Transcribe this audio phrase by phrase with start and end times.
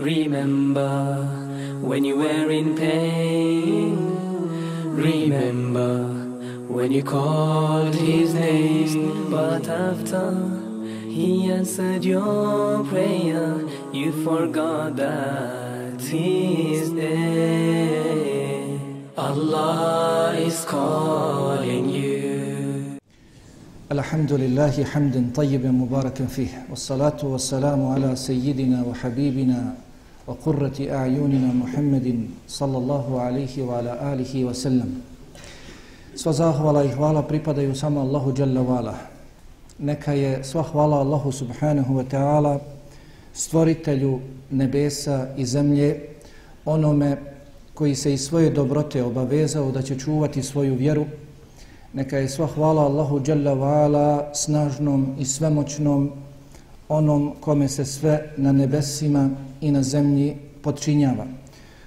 [0.00, 1.28] Remember
[1.82, 3.98] when you were in pain.
[4.96, 6.04] Remember
[6.68, 9.30] when you called his name.
[9.30, 10.24] But after
[11.06, 13.60] he answered your prayer,
[13.92, 18.80] you forgot that he is there.
[19.18, 22.96] Allah is calling you.
[23.92, 29.74] الحمد لله حمدا طيبا مباركا فيه والصلاة والسلام على سيدنا وحبيبنا
[30.29, 35.01] وقرة أعيننا محمد صلى الله عليه وعلى آله وسلم
[36.15, 38.95] Sva zahvala i hvala pripadaju samo Allahu Jalla Vala.
[39.79, 42.59] Neka je sva hvala Allahu Subhanahu wa ta'ala,
[43.33, 44.19] stvoritelju
[44.51, 45.99] nebesa i zemlje,
[46.65, 47.17] onome
[47.73, 51.05] koji se iz svoje dobrote obavezao da će čuvati svoju vjeru,
[51.95, 56.11] Neka je sva hvala Allahu Jalla Vala snažnom i svemoćnom
[56.89, 59.29] onom kome se sve na nebesima
[59.60, 61.26] i na zemlji podčinjava.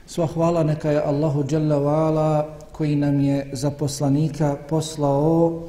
[0.08, 5.64] Sva hvala neka je Allahu Jalla Vala koji nam je za poslanika poslao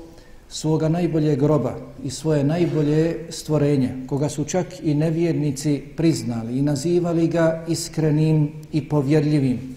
[0.49, 7.29] svoga najbolje groba i svoje najbolje stvorenje, koga su čak i nevjernici priznali i nazivali
[7.29, 9.75] ga iskrenim i povjerljivim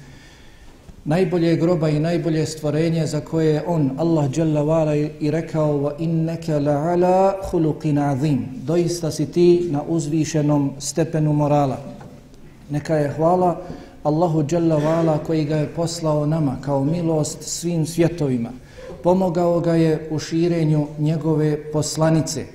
[1.07, 6.49] najbolje groba i najbolje stvorenje za koje je on, Allah Jalla Vala, i rekao وَإِنَّكَ
[6.49, 8.45] لَعَلَى la'ala عَظِيمٍ azim.
[8.55, 11.96] Doista si ti na uzvišenom stepenu morala.
[12.69, 13.61] Neka je hvala
[14.03, 18.49] Allahu Jalla Vala koji ga je poslao nama kao milost svim svjetovima.
[19.03, 22.45] Pomogao ga je u širenju njegove poslanice,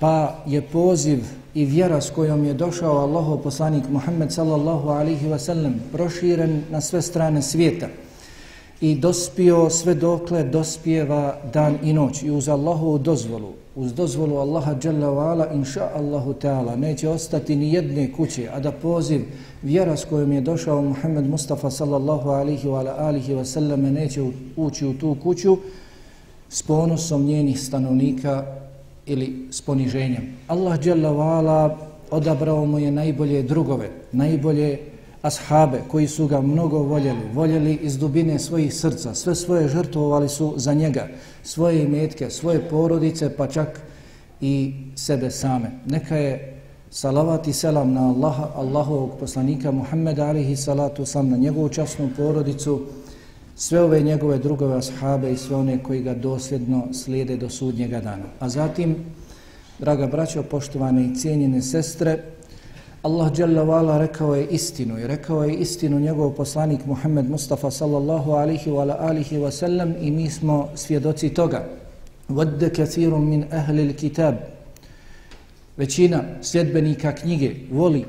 [0.00, 5.72] pa je poziv i vjera s kojom je došao Allahov poslanik Muhammed sallallahu alihi wasallam
[5.92, 7.86] proširen na sve strane svijeta
[8.80, 14.74] i dospio sve dokle dospijeva dan i noć i uz Allahovu dozvolu, uz dozvolu Allaha
[14.84, 19.20] Jalla wa'ala, inša Allahu Teala, neće ostati ni jedne kuće, a da poziv
[19.62, 24.22] vjera s kojom je došao Muhammed Mustafa sallallahu alihi wa alihi wa sallam neće
[24.56, 25.56] ući u tu kuću
[26.48, 28.44] s ponosom njenih stanovnika
[29.06, 30.36] ili s poniženjem.
[30.46, 31.78] Allah dželle vala
[32.10, 34.78] odabrao mu je najbolje drugove, najbolje
[35.22, 40.54] ashabe koji su ga mnogo voljeli, voljeli iz dubine svojih srca, sve svoje žrtvovali su
[40.56, 41.08] za njega,
[41.42, 43.80] svoje imetke, svoje porodice, pa čak
[44.40, 45.70] i sebe same.
[45.86, 46.60] Neka je
[46.90, 52.80] salavat i selam na Allaha, Allahovog poslanika Muhammeda alihi salatu sam na njegovu časnu porodicu,
[53.56, 58.24] sve ove njegove drugove ashabe i sve one koji ga dosljedno slijede do sudnjega dana.
[58.40, 58.96] A zatim,
[59.78, 62.22] draga braćo, poštovane i cijenjene sestre,
[63.02, 68.32] Allah Jalla Vala rekao je istinu i rekao je istinu njegov poslanik Muhammed Mustafa sallallahu
[68.32, 71.64] alihi wa alihi wa sallam i mi smo svjedoci toga.
[72.28, 74.34] Vodde kathirun min ahli kitab
[75.76, 78.04] većina sljedbenika knjige voli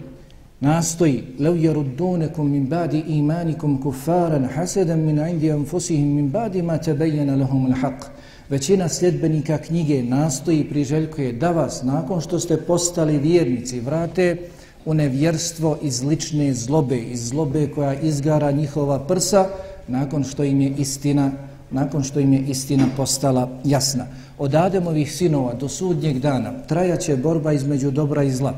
[0.60, 7.36] nastoji lev jeruddunekum min badi imanikum kuffaran hasedan min indi anfusihim min badi ma tabayyana
[7.36, 8.04] lahum l'haq.
[8.50, 14.38] Većina sljedbenika knjige nastoji priželjkuje da vas nakon što ste postali vjernici vrate
[14.86, 19.48] u nevjerstvo iz lične zlobe, iz zlobe koja izgara njihova prsa
[19.88, 21.32] nakon što im je istina
[21.72, 24.06] nakon što im je istina postala jasna.
[24.38, 28.54] Od Ademovih sinova do sudnjeg dana trajaće borba između dobra i zla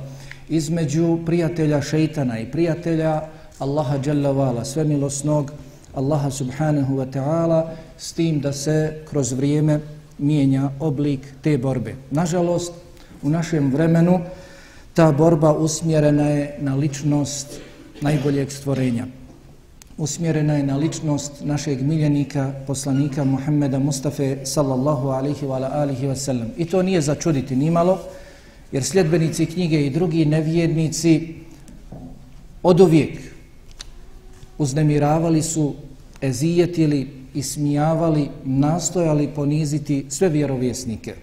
[0.50, 3.22] između prijatelja šeitana i prijatelja
[3.60, 5.52] Allaha Jalla Vala, svemilosnog
[5.94, 7.68] Allaha Subhanahu Wa Ta'ala,
[7.98, 9.80] s tim da se kroz vrijeme
[10.18, 11.96] mijenja oblik te borbe.
[12.12, 12.74] Nažalost,
[13.22, 14.20] u našem vremenu
[14.94, 17.48] ta borba usmjerena je na ličnost
[18.02, 19.06] najboljeg stvorenja.
[19.98, 26.48] Usmjerena je na ličnost našeg miljenika, poslanika Muhammeda Mustafa sallallahu alihi wa alihi wa sallam.
[26.58, 28.00] I to nije začuditi nimalo,
[28.72, 31.36] jer sljedbenici knjige i drugi nevjednici
[32.64, 33.20] od uvijek
[34.58, 35.74] uznemiravali su,
[36.22, 41.16] ezijetili, ismijavali, nastojali poniziti sve vjerovjesnike.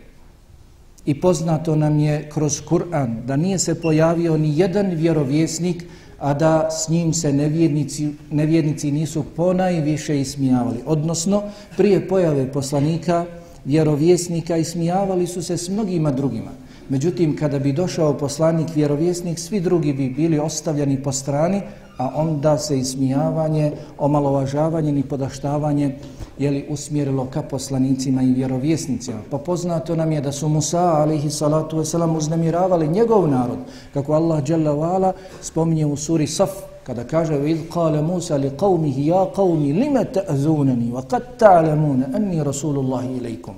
[1.06, 5.84] I poznato nam je kroz Kur'an da nije se pojavio ni jedan vjerovjesnik,
[6.18, 10.78] a da s njim se nevjernici, nevjernici nisu ponajviše ismijavali.
[10.86, 11.42] Odnosno,
[11.76, 13.26] prije pojave poslanika,
[13.64, 16.50] vjerovjesnika ismijavali su se s mnogima drugima.
[16.88, 21.60] Međutim, kada bi došao poslanik vjerovjesnik, svi drugi bi bili ostavljeni po strani,
[21.99, 25.95] a onda se ismijavanje, omalovažavanje i podaštavanje
[26.37, 29.17] je li usmjerilo ka poslanicima i vjerovjesnicima.
[29.31, 33.57] Pa poznato nam je da su Musa alaihi salatu wasalam uznemiravali njegov narod,
[33.93, 35.11] kako Allah jalla wa'ala
[35.41, 36.49] spominje u suri Saf,
[36.83, 43.05] kada kaže وَإِذْ قَالَ مُوسَى لِقَوْمِهِ يَا قَوْمِ لِمَ تَأْذُونَنِي وَقَدْ تَعْلَمُونَ أَنِّي رَسُولُ اللَّهِ
[43.05, 43.53] إِلَيْكُمْ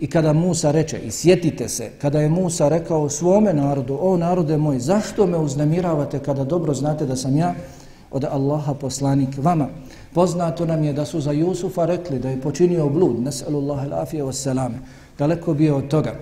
[0.00, 4.56] I kada Musa reče, i sjetite se, kada je Musa rekao svome narodu, o narode
[4.56, 7.54] moj, zašto me uznemiravate kada dobro znate da sam ja
[8.10, 9.68] od Allaha poslanik vama?
[10.12, 14.78] Poznato nam je da su za Jusufa rekli da je počinio blud, nes'alullahi l'afije wassalame,
[15.18, 16.14] daleko bio od toga,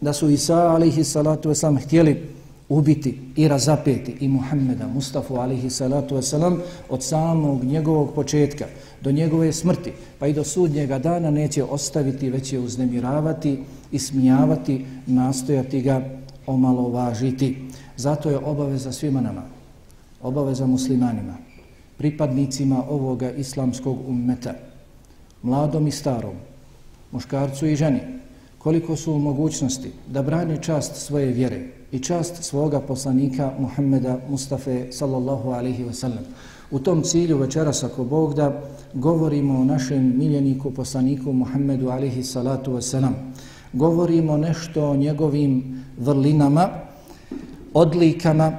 [0.00, 2.22] da su Isa alihi salatu wasalam htjeli
[2.68, 6.58] ubiti i razapeti i Muhammeda, Mustafa alihi salatu wasalam
[6.88, 8.64] od samog njegovog početka
[9.04, 13.58] do njegove smrti, pa i do sudnjega dana neće ostaviti, već je uznemiravati,
[13.92, 16.02] ismijavati, nastojati ga
[16.46, 17.56] omalovažiti.
[17.96, 19.42] Zato je obaveza svima nama,
[20.22, 21.36] obaveza muslimanima,
[21.98, 24.54] pripadnicima ovoga islamskog ummeta,
[25.42, 26.34] mladom i starom,
[27.12, 28.00] muškarcu i ženi,
[28.58, 34.70] koliko su u mogućnosti da brani čast svoje vjere i čast svoga poslanika Muhammeda Mustafa
[34.90, 36.24] sallallahu alaihi wa sallam.
[36.74, 38.60] U tom cilju večeras ako Bog da
[38.94, 43.12] govorimo o našem miljeniku poslaniku Muhammedu alihi salatu wasalam.
[43.72, 46.68] Govorimo nešto o njegovim vrlinama,
[47.74, 48.52] odlikama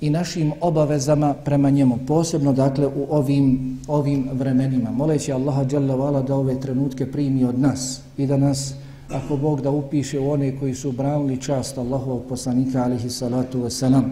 [0.00, 4.90] i našim obavezama prema njemu, posebno dakle u ovim, ovim vremenima.
[4.90, 8.74] Moleći Allaha dželle Vala da ove trenutke primi od nas i da nas,
[9.10, 14.02] ako Bog da upiše u one koji su branili čast Allahovog poslanika alihi salatu wasalam.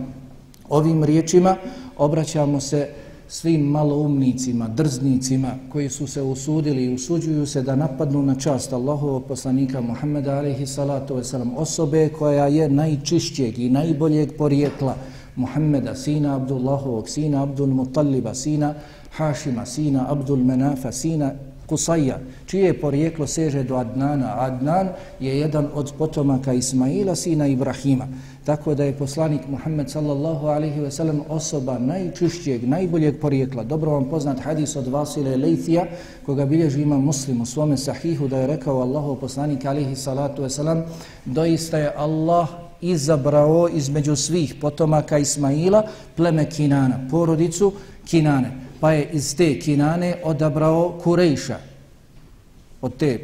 [0.69, 1.57] Ovim riječima
[1.99, 2.89] obraćamo se
[3.31, 9.25] svim maloumnicima, drznicima koji su se usudili i usuđuju se da napadnu na čast Allahovog
[9.25, 14.97] poslanika Muhammeda alaihi salatu wasalam, osobe koja je najčišćeg i najboljeg porijekla,
[15.37, 18.75] Muhammeda, sina Abdullahovog, sina Abdul Mutalliba, sina
[19.17, 21.33] Hašima, sina Abdul Menafa, sina
[21.67, 24.35] Kusaja, čije porijeklo seže do Adnana.
[24.38, 24.88] Adnan
[25.21, 28.09] je jedan od potomaka Ismaila, sina Ibrahima.
[28.44, 33.64] Tako da je poslanik Muhammed sallallahu alaihi ve sellem osoba najčišćeg, najboljeg porijekla.
[33.64, 35.87] Dobro vam poznat hadis od Vasile Lejthija,
[36.26, 40.50] koga bilježi ima muslim u svome sahihu, da je rekao Allahu poslanik alaihi salatu ve
[40.50, 40.84] sellem,
[41.25, 42.48] doista je Allah
[42.81, 45.82] izabrao između svih potomaka Ismaila
[46.16, 47.72] pleme Kinana, porodicu
[48.04, 48.50] Kinane.
[48.81, 51.58] Pa je iz te Kinane odabrao Kurejša.
[52.82, 53.19] Od te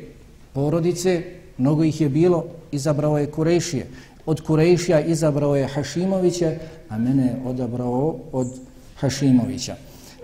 [0.53, 1.23] porodice,
[1.59, 3.87] mnogo ih je bilo, izabrao je Kurejšije.
[4.27, 6.53] Od Kurejšija izabrao je Hašimovića,
[6.89, 8.49] a mene je odabrao od
[8.97, 9.77] Hašimovića.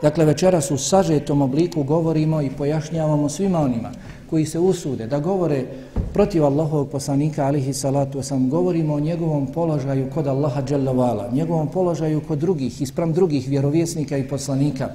[0.02, 3.90] Dakle, večeras u sažetom obliku govorimo i pojašnjavamo svima onima
[4.30, 5.64] koji se usude da govore
[6.12, 12.20] protiv Allahovog poslanika alihi salatu wasalam, govorimo o njegovom položaju kod Allaha dželavala, njegovom položaju
[12.28, 14.88] kod drugih, ispram drugih vjerovjesnika i poslanika,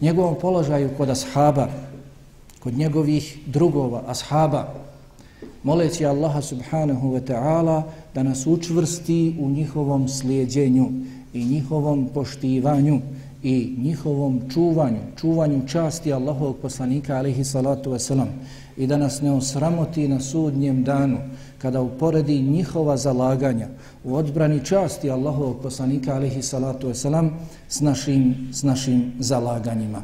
[0.00, 1.68] njegovom položaju kod ashaba,
[2.60, 4.74] kod njegovih drugova, ashaba,
[5.62, 7.82] moleći Allaha subhanahu wa ta'ala
[8.14, 10.88] da nas učvrsti u njihovom slijedjenju
[11.34, 13.00] i njihovom poštivanju
[13.42, 18.26] i njihovom čuvanju, čuvanju časti Allahovog poslanika alihi salatu wasalam
[18.76, 21.18] i da nas ne osramoti na sudnjem danu
[21.58, 23.68] kada uporedi njihova zalaganja
[24.04, 27.30] u odbrani časti Allahovog poslanika alihi salatu wasalam
[27.68, 30.02] s našim, s našim zalaganjima.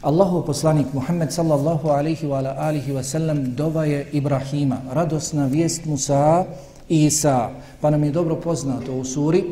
[0.00, 6.44] Allahov poslanik Muhammed sallallahu alaihi wa alihi wa sallam dova je Ibrahima, radosna vijest Musa
[6.88, 7.50] i Isa.
[7.80, 9.44] Pa nam je dobro poznato u suri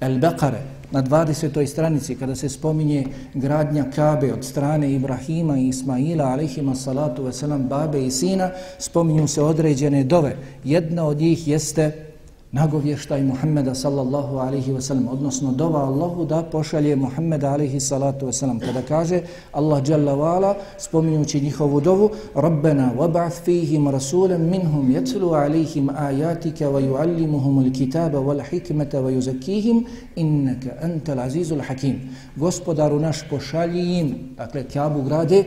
[0.00, 1.66] El-Beqare, na 20.
[1.66, 8.06] stranici kada se spominje gradnja Kabe od strane Ibrahima i Ismaila alaihima salatu veselam babe
[8.06, 10.36] i sina, spominju se određene dove.
[10.64, 12.09] Jedna od njih jeste
[12.52, 18.32] nagovještaj Muhammeda sallallahu alaihi wa sallam, odnosno dova Allahu da pošalje Muhammeda alaihi salatu wa
[18.32, 18.58] sallam.
[18.58, 25.34] Kada kaže Allah jalla wa ala, spominjući njihovu dovu, Rabbena wab'ath fihim rasulem minhum yatlu
[25.34, 29.84] alaihim ajatika wa yuallimuhum il kitaba wal hikmeta wa yuzakihim
[30.16, 32.00] innaka antal azizul hakim.
[32.36, 35.44] Gospodaru naš pošalji im, dakle Kjabu grade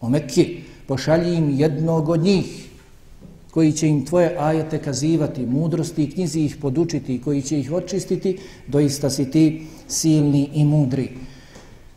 [0.00, 2.69] o Mekki, pošalji im jednog od njih,
[3.50, 8.38] koji će im tvoje ajete kazivati, mudrosti i knjizi ih podučiti, koji će ih očistiti,
[8.66, 11.08] doista si ti silni i mudri.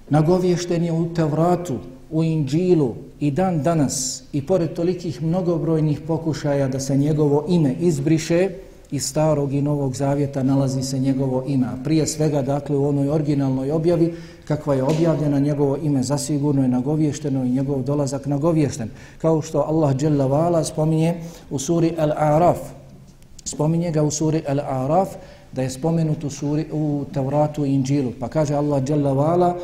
[0.09, 1.79] Nagovješten je u Tevratu,
[2.11, 8.49] u Inđilu i dan danas i pored tolikih mnogobrojnih pokušaja da se njegovo ime izbriše,
[8.91, 11.67] iz starog i novog zavjeta nalazi se njegovo ime.
[11.83, 14.13] Prije svega, dakle, u onoj originalnoj objavi,
[14.47, 18.89] kakva je objavljena njegovo ime, zasigurno je nagovješteno i njegov dolazak nagovješten.
[19.17, 21.15] Kao što Allah Jalla Vala spominje
[21.49, 22.57] u suri Al-Araf,
[23.45, 25.07] spominje ga u suri Al-Araf,
[25.51, 28.11] da je spomenut u, suri, u Tavratu i Inđilu.
[28.19, 29.55] Pa kaže Allah Jalla Vala,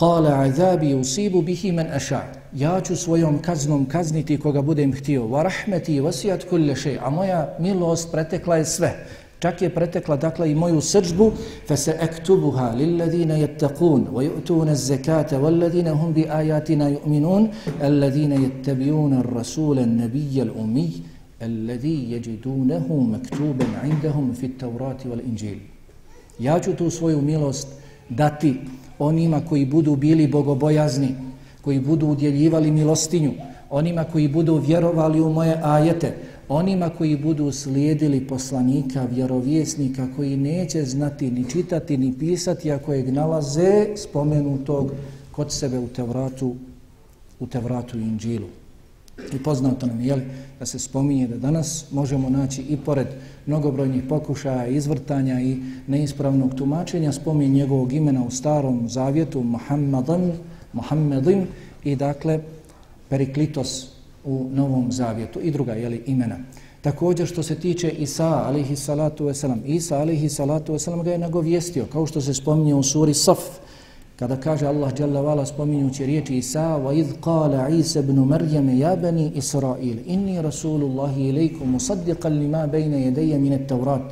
[0.00, 2.20] Kale azabi usibu bihi men aša.
[2.56, 5.22] Ja ću svojom kaznom kazniti koga budem htio.
[5.22, 6.96] Wa rahmeti vasijat kulle še.
[7.02, 8.90] A moja milost pretekla je sve.
[9.40, 11.32] Čak je pretekla dakle i moju srđbu.
[11.68, 17.48] Fa se ektubuha lilladina jettakun wa yu'tuna zekata walladina hum bi ajatina yu'minun
[17.82, 20.90] alladina jettabijuna rasula nabija l'umij
[21.40, 25.58] alladhi yajidunahu maktuban indahum fi at-taurati wal injil
[26.38, 27.68] Ja ću tu svoju milost
[28.08, 28.54] dati
[28.98, 31.14] onima koji budu bili bogobojazni,
[31.62, 33.32] koji budu udjeljivali milostinju,
[33.70, 36.14] onima koji budu vjerovali u moje ajete,
[36.50, 43.12] onima koji budu slijedili poslanika, vjerovjesnika, koji neće znati ni čitati ni pisati, a kojeg
[43.12, 44.90] nalaze spomenutog
[45.32, 46.54] kod sebe u Tevratu,
[47.40, 48.46] u Tevratu i Inđilu.
[49.32, 53.06] I poznato nam je da se spominje da danas možemo naći i pored
[53.46, 60.32] mnogobrojnih pokušaja, izvrtanja i neispravnog tumačenja spomin njegovog imena u starom zavjetu Muhammadan,
[60.72, 61.46] Muhammadin
[61.84, 62.40] i dakle
[63.08, 66.36] Periklitos u novom zavjetu i druga jeli, imena.
[66.80, 71.86] Također što se tiče Isa alihi salatu wasalam, Isa alihi salatu wasalam ga je nagovijestio
[71.92, 73.38] kao što se spominje u suri Saf,
[74.16, 78.96] kada kaže Allah dželle vala spominjući riječi Isa wa id qala Isa ibn Maryam ya
[78.96, 84.02] bani Israil inni rasulullah ilaykum musaddiqan lima bayna yadayya min at-taurat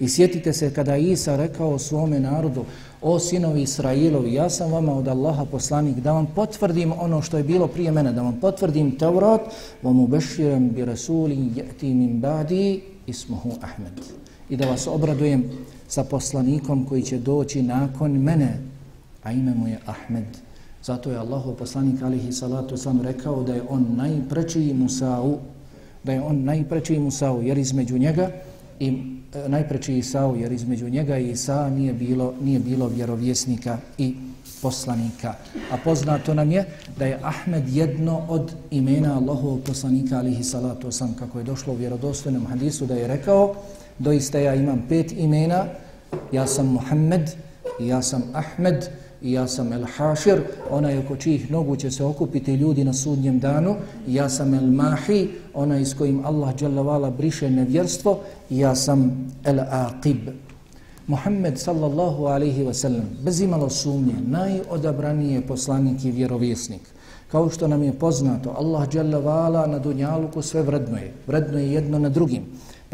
[0.00, 2.64] I sjetite se kada Isa rekao svome narodu,
[3.04, 7.44] o sinovi Israilovi, ja sam vama od Allaha poslanik, da vam potvrdim ono što je
[7.44, 9.40] bilo prije mene, da vam potvrdim Tevrat,
[9.82, 14.00] vam ubeširam bi rasuli jeti min badi ismuhu Ahmed.
[14.48, 15.44] I da vas obradujem
[15.88, 18.58] sa poslanikom koji će doći nakon mene,
[19.22, 20.24] a ime mu je Ahmed.
[20.82, 25.36] Zato je Allahu poslanik alihi salatu sam rekao da je on najprečiji Musa'u,
[26.04, 28.30] da je on najprečiji Musa'u, jer između njega
[28.80, 30.02] i e, najprečiji
[30.36, 34.14] jer između njega i Isa nije bilo, nije bilo vjerovjesnika i
[34.62, 35.34] poslanika.
[35.70, 36.64] A poznato nam je
[36.98, 41.76] da je Ahmed jedno od imena Allahovog poslanika alihi salatu osam, kako je došlo u
[41.76, 43.54] vjerodostojnom hadisu da je rekao,
[43.98, 45.64] doista ja imam pet imena,
[46.32, 47.30] ja sam Muhammed,
[47.80, 48.88] ja sam Ahmed,
[49.24, 50.40] i ja sam El Hašir,
[50.70, 53.76] onaj oko čijih nogu će se okupiti ljudi na sudnjem danu,
[54.06, 58.18] i ja sam El Mahi, onaj s kojim Allah dželavala briše nevjerstvo,
[58.50, 60.28] i ja sam El Aqib.
[61.06, 66.82] Muhammed sallallahu alaihi wa sallam, bez imalo sumnje, najodabraniji je poslanik i vjerovjesnik.
[67.28, 72.42] Kao što nam je poznato, Allah dželavala na dunjaluku sve vrednoje, vrednoje jedno na drugim.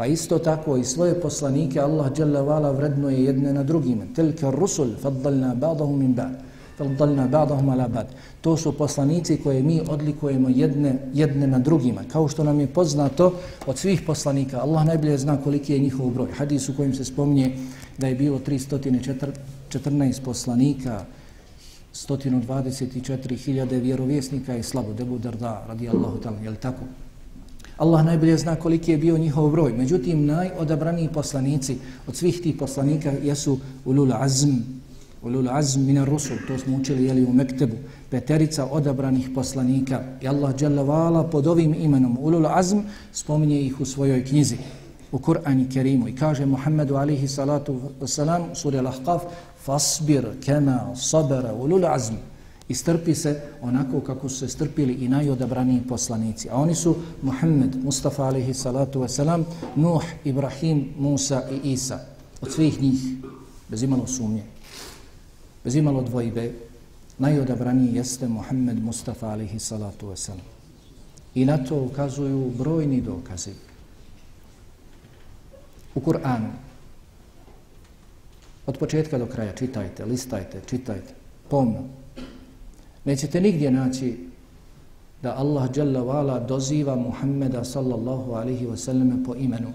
[0.01, 4.05] Pa isto tako i svoje poslanike Allah dželle vala vredno je jedne na drugima.
[4.15, 6.39] Tilka rusul faddalna ba'dahum min ba'd.
[6.77, 8.07] Faddalna ba'dahum ala ba'd.
[8.41, 12.01] To su poslanici koje mi odlikujemo jedne, jedne na drugima.
[12.11, 13.33] Kao što nam je poznato
[13.67, 16.31] od svih poslanika, Allah najbolje zna koliki je njihov broj.
[16.31, 17.57] Hadis u kojim se spominje
[17.97, 21.05] da je bilo 314 poslanika,
[21.93, 26.89] 124.000 vjerovjesnika i slabo debu darda radijallahu ta'ala, je li tako?
[27.81, 29.73] Allah najbolje zna koliki je bio njihov broj.
[29.73, 34.51] Međutim, najodabraniji poslanici od svih tih poslanika jesu ulul azm,
[35.23, 37.75] ulul azm minar rusul, to smo učili jeli u Mektebu,
[38.09, 40.03] peterica odabranih poslanika.
[40.21, 42.79] I Allah dželavala pod ovim imenom ulul azm
[43.13, 44.57] spominje ih u svojoj knjizi
[45.11, 46.07] u Kur'ani Kerimu.
[46.07, 49.21] I kaže Muhammedu alihi salatu wasalam suri Al-Ahqaf
[49.65, 52.13] fasbir kema sabara ulul azm
[52.71, 56.49] i strpi se onako kako su se strpili i najodabraniji poslanici.
[56.49, 59.43] A oni su Muhammed, Mustafa alaihi salatu wasalam,
[59.75, 61.99] Nuh, Ibrahim, Musa i Isa.
[62.41, 62.99] Od svih njih,
[63.69, 64.43] bez imalo sumnje,
[65.63, 66.53] bez imalo dvojbe,
[67.17, 70.47] najodabraniji jeste Muhammed, Mustafa alaihi salatu wasalam.
[71.35, 73.51] I na to ukazuju brojni dokazi.
[75.95, 76.51] U Kur'anu,
[78.65, 81.13] od početka do kraja, čitajte, listajte, čitajte,
[81.49, 82.00] pomno,
[83.05, 84.17] Nećete nigdje naći
[85.21, 89.73] da Allah Jalla vala doziva Muhammeda sallallahu alihi wasallam po imenu.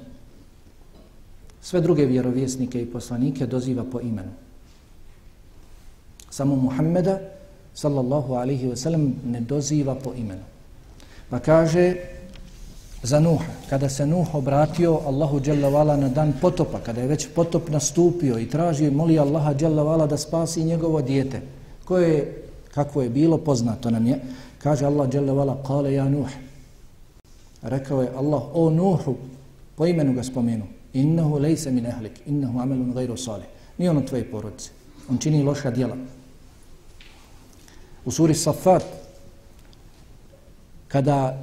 [1.61, 4.31] Sve druge vjerovjesnike i poslanike doziva po imenu.
[6.31, 7.19] Samo Muhammeda
[7.75, 10.43] sallallahu alihi wasallam ne doziva po imenu.
[11.31, 11.97] Pa kaže
[13.03, 17.29] za Nuha, kada se Nuh obratio Allahu Jalla wa'ala na dan potopa, kada je već
[17.35, 21.41] potop nastupio i traži, moli Allaha Jalla wa'ala da spasi njegovo dijete,
[21.85, 22.46] koje je
[22.77, 24.21] kako je bilo poznato nam je.
[24.59, 26.29] Kaže Allah dželle vala kale ja Nuh.
[27.63, 29.17] Rekao je Allah o Nuhu
[29.77, 30.67] po imenu ga spomenu.
[30.93, 33.47] Innahu lejse min ehlik innahu amelun gajru salih.
[33.79, 34.71] Nije on tvoje porodice.
[35.11, 35.97] On čini loša djela.
[38.05, 38.85] U suri Safat
[40.89, 41.39] kada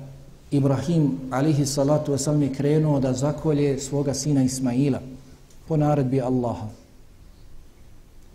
[0.51, 5.01] Ibrahim alihi salatu wasalam je krenuo da zakolje svoga sina Ismaila
[5.67, 6.82] po naredbi Allaha.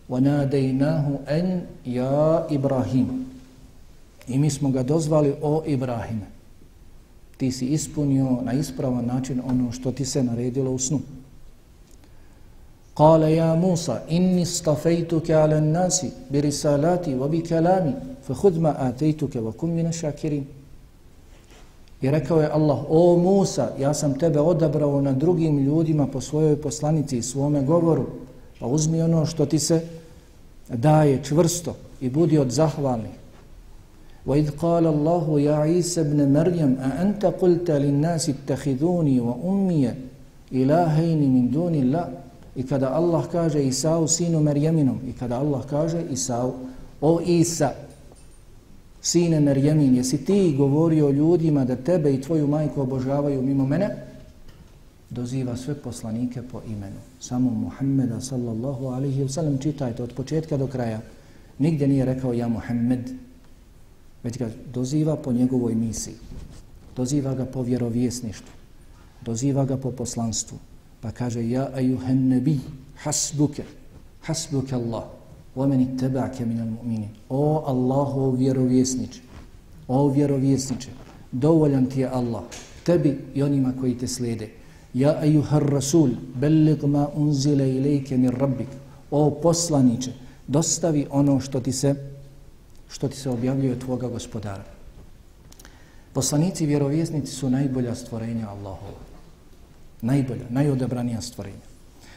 [0.10, 1.46] وَنَادَيْنَاهُ أَنْ
[1.86, 3.10] يَا إِبْرَاهِيمُ
[4.28, 6.28] I mi smo ga dozvali o Ibrahime.
[7.38, 11.00] Ti si ispunio na ispravan način ono što ti se naredilo u snu.
[12.96, 17.94] قال يا موسى إني اصطفيتك على الناس برسالاتي وبكلامي
[18.28, 20.46] فخذ ما آتيتك وكن من الشاكرين
[22.04, 26.62] I rekao je Allah, o Musa, ja sam tebe odabrao na drugim ljudima po svojoj
[26.62, 28.06] poslanici i svome govoru,
[28.60, 29.82] pa uzmi ono što ti se
[30.70, 33.12] daje čvrsto i budi od zahvalnih.
[34.28, 39.94] وَإِذْ قَالَ اللَّهُ يَا عِيسَ بْنَ مَرْيَمْ أَأَنْتَ قُلْتَ لِلنَّاسِ اتَّخِذُونِي وَأُمِّيَ
[40.52, 42.08] إِلَهَيْنِ مِنْ دُونِ اللَّهِ
[42.56, 46.54] I kada Allah kaže Isau sinu Merjeminom i kada Allah kaže Isau
[47.02, 47.74] o Isa
[49.02, 53.90] sine Merjemin jesi ti govorio ljudima da tebe i tvoju majku obožavaju mimo mene
[55.10, 60.67] doziva sve poslanike po imenu samo Muhammeda sallallahu alaihi wa sallam čitajte od početka do
[60.67, 61.01] kraja
[61.59, 63.11] nigdje nije rekao ja Muhammed
[64.25, 66.15] već ga doziva po njegovoj misiji
[66.97, 68.53] doziva ga po vjerovjesništvu
[69.25, 70.59] doziva ga po poslanstvu
[71.01, 72.59] Pa kaže, ja ajuhen nebi,
[72.99, 73.63] hasbuke,
[74.27, 75.07] hasbuke Allah,
[75.55, 77.09] o meni tebake minal mu'mini.
[77.31, 79.21] O Allahu vjerovjesniče,
[79.89, 80.91] o vjerovjesniče,
[81.33, 82.43] dovoljan ti je Allah,
[82.85, 84.51] tebi i onima koji te slijede.
[84.95, 88.69] Ja ejuhar rasul, bellig ma unzile ilike min rabbik.
[89.11, 90.13] O poslaniče,
[90.47, 91.95] dostavi ono što ti se
[92.89, 94.65] što ti se objavljuje od tvoga gospodara.
[96.13, 99.09] Poslanici i vjerovjesnici su najbolja stvorenja Allahova
[100.03, 101.69] najbolja, najodabranija stvorenja.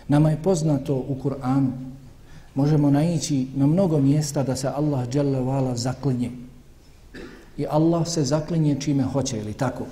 [0.08, 1.72] Nama je poznato u Kur'anu,
[2.56, 6.32] možemo naići na mnogo mjesta da se Allah dželle zaklinje.
[7.58, 9.86] I Allah se zaklinje čime hoće, ili tako?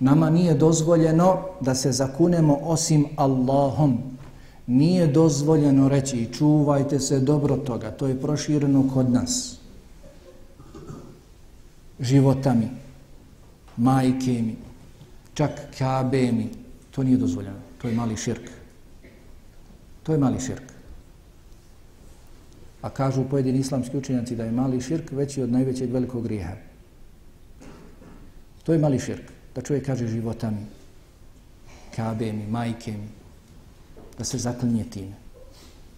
[0.00, 3.98] Nama nije dozvoljeno da se zakunemo osim Allahom.
[4.66, 9.58] Nije dozvoljeno reći čuvajte se dobro toga, to je prošireno kod nas.
[12.00, 12.68] Životami,
[13.76, 14.56] majke mi,
[15.34, 16.50] čak kabe mi,
[16.96, 17.60] To nije dozvoljeno.
[17.78, 18.50] To je mali širk.
[20.02, 20.72] To je mali širk.
[22.82, 26.54] A kažu pojedini islamski učenjaci da je mali širk veći od najvećeg velikog grijeha.
[28.64, 29.35] To je mali širk.
[29.56, 30.66] Da čovjek kaže života mi,
[31.96, 33.08] kabe mi, majke mi,
[34.18, 35.16] da se zaklinje time.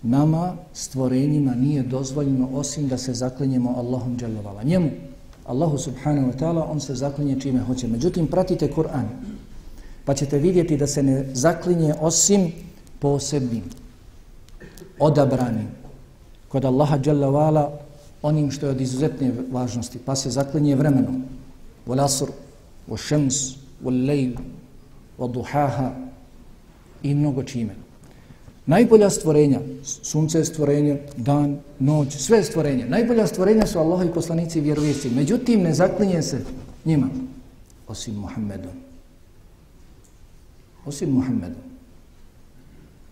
[0.02, 4.62] Nama, stvorenjima, nije dozvoljeno osim da se zaklinjemo Allahom dželovala.
[4.62, 4.90] Njemu,
[5.46, 7.88] Allahu subhanahu wa ta'ala, on se zaklinje čime hoće.
[7.88, 9.06] Međutim, pratite Kur'an
[10.04, 12.52] pa ćete vidjeti da se ne zaklinje osim
[12.98, 13.64] posebnim,
[14.98, 15.68] odabranim,
[16.48, 17.80] kod Allaha dželovala
[18.22, 21.24] onim što je od izuzetne važnosti, pa se zaklinje vremenom,
[21.86, 22.28] Volasur,
[22.88, 24.38] والشمس والليل
[25.18, 25.92] وضحاها duhaha
[27.02, 27.74] i mnogo čime.
[28.66, 32.84] Najbolja stvorenja, sunce je stvorenje, dan, noć, sve stvorenje.
[32.84, 35.10] Najbolja stvorenja su Allah i poslanici i.
[35.10, 36.44] Međutim, ne zaklinje se
[36.84, 37.08] njima,
[37.88, 38.88] osim Muhammedom
[40.88, 41.68] osim Muhammedom.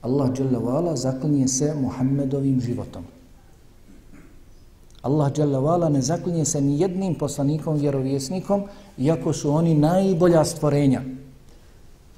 [0.02, 3.04] Allah dželle vala zaklinje se Muhammedovim životom.
[5.06, 8.62] Allah Jalla ne zaklinje se ni jednim poslanikom, vjerovjesnikom,
[8.98, 11.02] iako su oni najbolja stvorenja.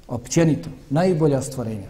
[0.07, 1.87] Općenito, najbolja stvorenja.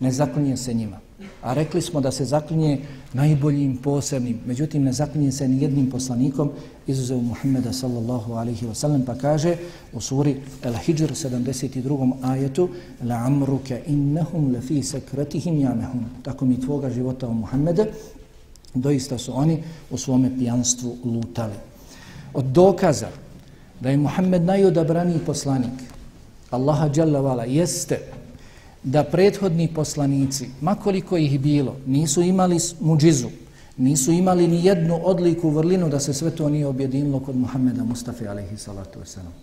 [0.00, 0.98] Ne zaklinje se njima.
[1.42, 2.80] A rekli smo da se zaklinje
[3.12, 4.40] najboljim posebnim.
[4.46, 6.50] Međutim, ne zaklinje se ni jednim poslanikom,
[6.86, 9.56] izuzev Muhammeda sallallahu alaihi wa sallam, pa kaže
[9.92, 12.12] u suri Al-Hijr 72.
[12.22, 12.68] ajetu
[13.04, 16.04] La amruke innahum lefi sekretihim jamehum.
[16.22, 17.86] Tako mi tvoga života o Muhammede,
[18.74, 21.54] doista su oni u svome pijanstvu lutali.
[22.34, 23.08] Od dokaza
[23.80, 25.72] da je Muhammed najodabraniji poslanik
[26.50, 27.98] Allaha Đalavala Vala jeste
[28.82, 33.28] da prethodni poslanici, makoliko ih bilo, nisu imali muđizu,
[33.76, 38.30] nisu imali ni jednu odliku vrlinu da se sve to nije objedinilo kod Muhammeda Mustafa
[38.30, 39.34] alaihi salatu wasalam.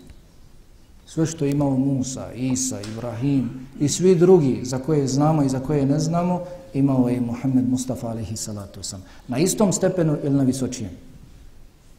[1.06, 5.86] Sve što imao Musa, Isa, Ibrahim i svi drugi za koje znamo i za koje
[5.86, 6.42] ne znamo,
[6.74, 9.00] imao je Muhammed Mustafa alaihi salatu wasalam.
[9.28, 10.90] Na istom stepenu ili na visočijem.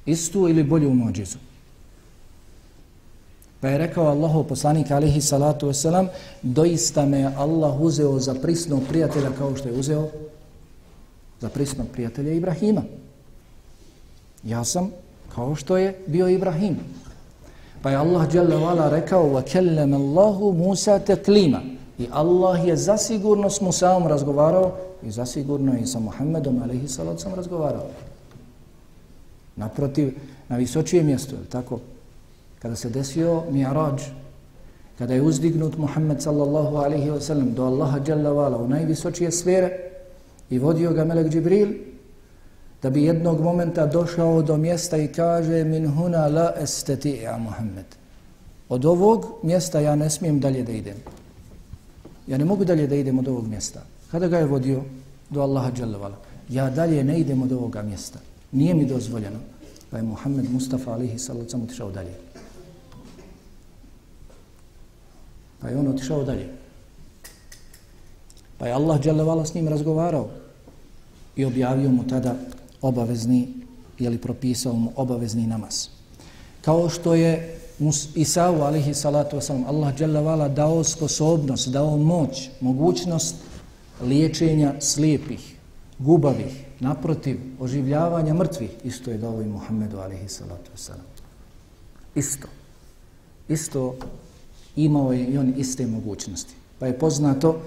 [0.05, 1.37] Istu ili bolju mođizu?
[3.59, 6.07] Pa je rekao Allahu poslanik alaihi salatu wasalam,
[6.41, 10.09] doista me Allah uzeo za prisnog prijatelja kao što je uzeo
[11.41, 12.81] za prisnog prijatelja Ibrahima.
[14.43, 14.91] Ja sam
[15.35, 16.77] kao što je bio Ibrahim.
[17.81, 21.61] Pa je Allah jalla wala rekao wa kellem Allahu Musa taklima."
[21.97, 24.71] I Allah je zasigurno s Musaom razgovarao
[25.03, 27.85] i zasigurno i sa Muhammedom alaihi salatu sam razgovarao.
[29.55, 30.13] Naprotiv,
[30.49, 31.79] na visočije mjesto, tako?
[32.63, 33.99] kada se desio Mi'raj,
[34.97, 39.69] kada je uzdignut Muhammed sallallahu alaihi wa sallam do Allaha jalla vala u najvisočije sfere
[40.49, 41.73] I vodio ga Melek Džibril
[42.81, 47.85] da bi jednog momenta došao do mjesta i kaže min huna la esteti'a Muhammed.
[48.69, 50.95] Od ovog mjesta ja ne smijem dalje da idem.
[52.27, 53.81] Ja ne mogu dalje da idem od ovog mjesta.
[54.11, 54.83] Kada ga je vodio
[55.29, 56.17] do Allaha dželevala?
[56.49, 58.19] Ja dalje ne idem od ovoga mjesta.
[58.51, 59.39] Nije mi dozvoljeno.
[59.89, 62.13] Pa je Muhammed Mustafa alihi sallam sam otišao dalje.
[65.59, 66.49] Pa je on otišao dalje.
[68.57, 70.29] Pa je Allah dželevala s njim razgovarao
[71.35, 72.35] i objavio mu tada
[72.81, 73.53] obavezni,
[73.99, 75.87] jeli propisao mu obavezni namaz.
[76.61, 77.59] Kao što je
[78.15, 83.35] Isavu alihi salatu wasalam, Allah dželavala dao sposobnost, dao moć, mogućnost
[84.01, 85.55] liječenja slijepih,
[85.99, 91.07] gubavih, naprotiv, oživljavanja mrtvih, isto je dao i Muhammedu alihi salatu wasalam.
[92.15, 92.47] Isto.
[93.49, 93.95] Isto
[94.75, 96.53] imao je i on iste mogućnosti.
[96.79, 97.59] Pa je poznato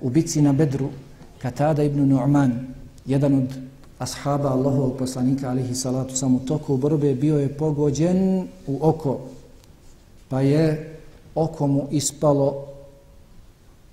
[0.00, 0.88] u bici na Bedru
[1.38, 2.50] Katada ibn Nu'man,
[3.06, 3.48] jedan od
[3.98, 9.20] ashaba Allahovog poslanika alihi salatu sam toku borbe bio je pogođen u oko
[10.32, 10.96] pa je
[11.34, 12.64] oko mu ispalo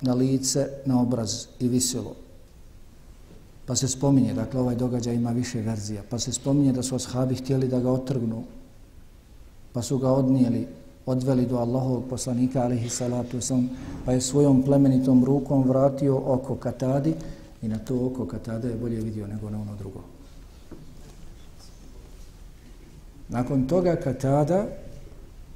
[0.01, 2.15] na lice, na obraz i visilo.
[3.65, 7.35] Pa se spominje, dakle ovaj događaj ima više verzija, pa se spominje da su ashabi
[7.35, 8.43] htjeli da ga otrgnu,
[9.73, 10.67] pa su ga odnijeli,
[11.05, 13.69] odveli do Allahovog poslanika, alihi salatu sam,
[14.05, 17.13] pa je svojom plemenitom rukom vratio oko Katadi
[17.61, 19.99] i na to oko Katada je bolje vidio nego na ono drugo.
[23.29, 24.65] Nakon toga Katada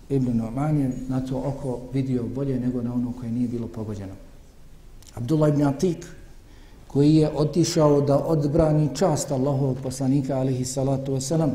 [0.09, 4.13] Ibn Nu'man je na to oko vidio bolje nego na ono koje nije bilo pogođeno.
[5.15, 6.05] Abdullah ibn Atik,
[6.87, 11.49] koji je otišao da odbrani čast Allahovog poslanika, alihi salatu wasalam,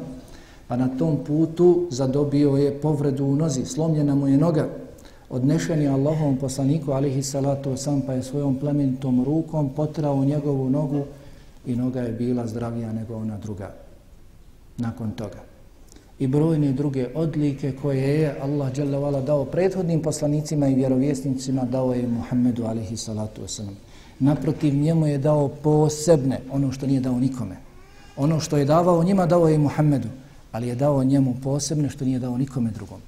[0.69, 4.69] pa na tom putu zadobio je povredu u nozi, slomljena mu je noga,
[5.31, 11.05] odnešen je Allahovom poslaniku, alihi salatu wasalam, pa je svojom plemenitom rukom potrao njegovu nogu
[11.67, 13.75] i noga je bila zdravija nego ona druga.
[14.79, 15.48] Nakon toga
[16.19, 22.09] i brojne druge odlike koje je Allah dželle dao prethodnim poslanicima i vjerovjesnicima dao je
[22.09, 23.77] Muhammedu alejhi salatu vesselam.
[24.19, 27.57] Naprotiv njemu je dao posebne ono što nije dao nikome.
[28.17, 30.09] Ono što je davao njima dao je Muhammedu,
[30.53, 33.01] ali je dao njemu posebne što nije dao nikome drugom.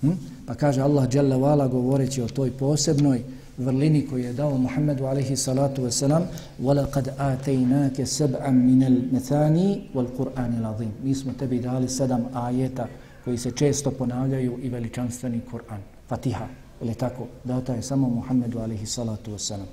[0.00, 0.10] Hm?
[0.46, 3.22] Pa kaže Allah dželle govoreći o toj posebnoj
[3.57, 6.23] vrlini koju je dao Muhammedu alaihi salatu wasalam
[6.63, 12.87] وَلَقَدْ آتَيْنَاكَ سَبْعًا مِنَ الْمَثَانِي وَالْقُرْآنِ الْعَظِيمِ Mi smo tebi dali sedam ajeta
[13.25, 15.79] koji se često ponavljaju i veličanstveni Kur'an.
[16.07, 16.47] Fatiha,
[16.81, 19.69] ili tako, dao je samo Muhammedu alaihi salatu wasalam.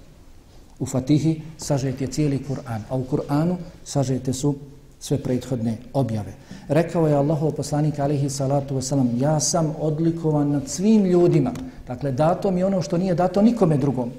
[0.78, 4.54] U Fatihi sažet je cijeli Kur'an, a u Kur'anu sažete su
[5.01, 6.33] sve prethodne objave.
[6.67, 11.51] Rekao je Allahov poslanik alihi salatu wasalam, ja sam odlikovan nad svim ljudima.
[11.87, 14.11] Dakle, dato mi ono što nije dato nikome drugom.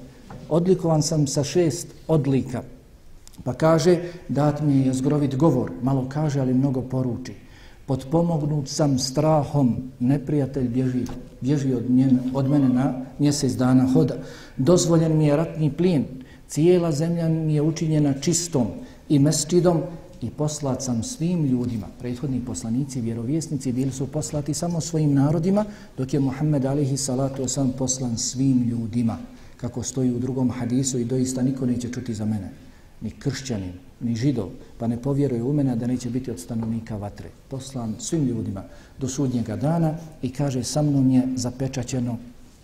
[0.49, 2.61] Odlikovan sam sa šest odlika.
[3.43, 5.71] Pa kaže, dat mi je zgrovit govor.
[5.81, 7.33] Malo kaže, ali mnogo poruči.
[7.85, 11.05] Potpomognut sam strahom, neprijatelj bježi,
[11.41, 14.15] bježi od, nje, od mene na mjesec dana hoda.
[14.57, 16.05] Dozvoljen mi je ratni plin,
[16.47, 18.67] cijela zemlja mi je učinjena čistom
[19.09, 19.81] i mesčidom
[20.23, 25.65] i poslat sam svim ljudima, prethodni poslanici, vjerovjesnici, bili su poslati samo svojim narodima,
[25.97, 29.17] dok je Muhammed alihi salatu sam poslan svim ljudima,
[29.57, 32.51] kako stoji u drugom hadisu i doista niko neće čuti za mene,
[33.01, 37.29] ni kršćanin, ni židov, pa ne povjeruje u mene da neće biti od stanovnika vatre.
[37.47, 38.63] Poslan svim ljudima
[38.99, 42.17] do sudnjega dana i kaže sa mnom je zapečaćeno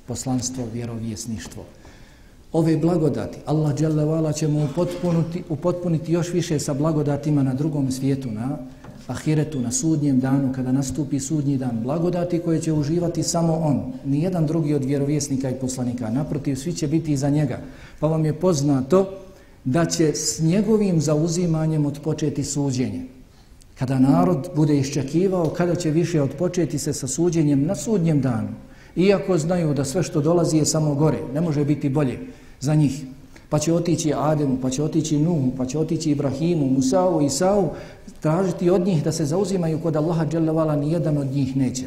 [0.08, 1.64] poslanstvo, vjerovjesništvo
[2.54, 3.38] ove blagodati.
[3.46, 8.58] Allah dželle će mu upotpuniti, upotpuniti još više sa blagodatima na drugom svijetu, na
[9.08, 11.80] ahiretu, na sudnjem danu, kada nastupi sudnji dan.
[11.84, 16.10] Blagodati koje će uživati samo on, ni jedan drugi od vjerovjesnika i poslanika.
[16.10, 17.60] Naprotiv, svi će biti iza njega.
[18.00, 19.10] Pa vam je poznato
[19.64, 23.04] da će s njegovim zauzimanjem odpočeti suđenje.
[23.80, 28.50] Kada narod bude iščekivao kada će više odpočeti se sa suđenjem na sudnjem danu,
[28.96, 32.20] Iako znaju da sve što dolazi je samo gore, ne može biti bolje
[32.60, 33.06] za njih.
[33.50, 37.68] Pa će otići Ademu, pa će otići Nuhu, pa će otići Ibrahimu, Musa'u, Isa'u,
[38.20, 41.86] tražiti od njih da se zauzimaju kod Allaha dželevala, nijedan od njih neće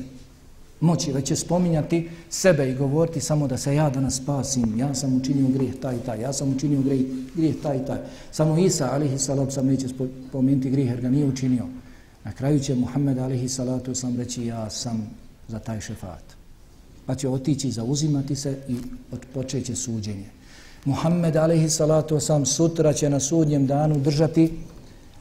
[0.81, 5.17] moći, već će spominjati sebe i govoriti samo da se ja danas spasim, ja sam
[5.17, 7.99] učinio grijeh taj taj, ja sam učinio grijeh, grijeh taj taj.
[8.31, 9.89] Samo Isa, alihi salatu sam, neće
[10.29, 11.67] spomenuti grijeh jer ga nije učinio.
[12.25, 15.11] Na kraju će Muhammed, alihi salatu sam, reći ja sam
[15.49, 16.43] za taj šefat
[17.07, 18.77] pa će otići zauzimati se i
[19.35, 20.27] počeće suđenje.
[20.85, 24.53] Muhammed alaihi salatu sam sutra će na sudnjem danu držati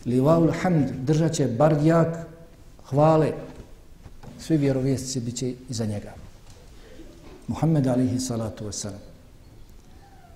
[0.06, 2.28] livaul hamd, držat će bardjak
[2.86, 3.32] hvale.
[4.40, 6.14] Svi vjerovjesci bit će iza njega.
[7.48, 9.04] Muhammed alaihi salatu wasalam.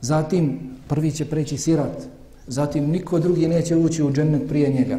[0.01, 2.05] Zatim prvi će preći sirat,
[2.47, 4.97] Zatim niko drugi neće ući u džennet prije njega.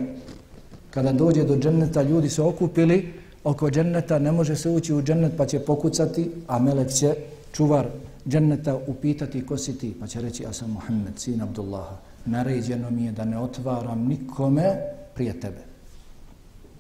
[0.91, 3.13] Kada dođe do dženneta, ljudi se okupili
[3.45, 7.15] oko dženneta, ne može se ući u džennet pa će pokucati, a melek će
[7.53, 7.87] čuvar
[8.29, 11.97] dženneta upitati ko si ti, pa će reći ja sam Muhammed, sin Abdullaha.
[12.25, 14.77] Naređeno mi je da ne otvaram nikome
[15.15, 15.65] prije tebe.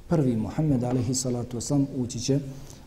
[0.08, 2.38] Prvi Muhammed, alihi salatu wasalam, ući će,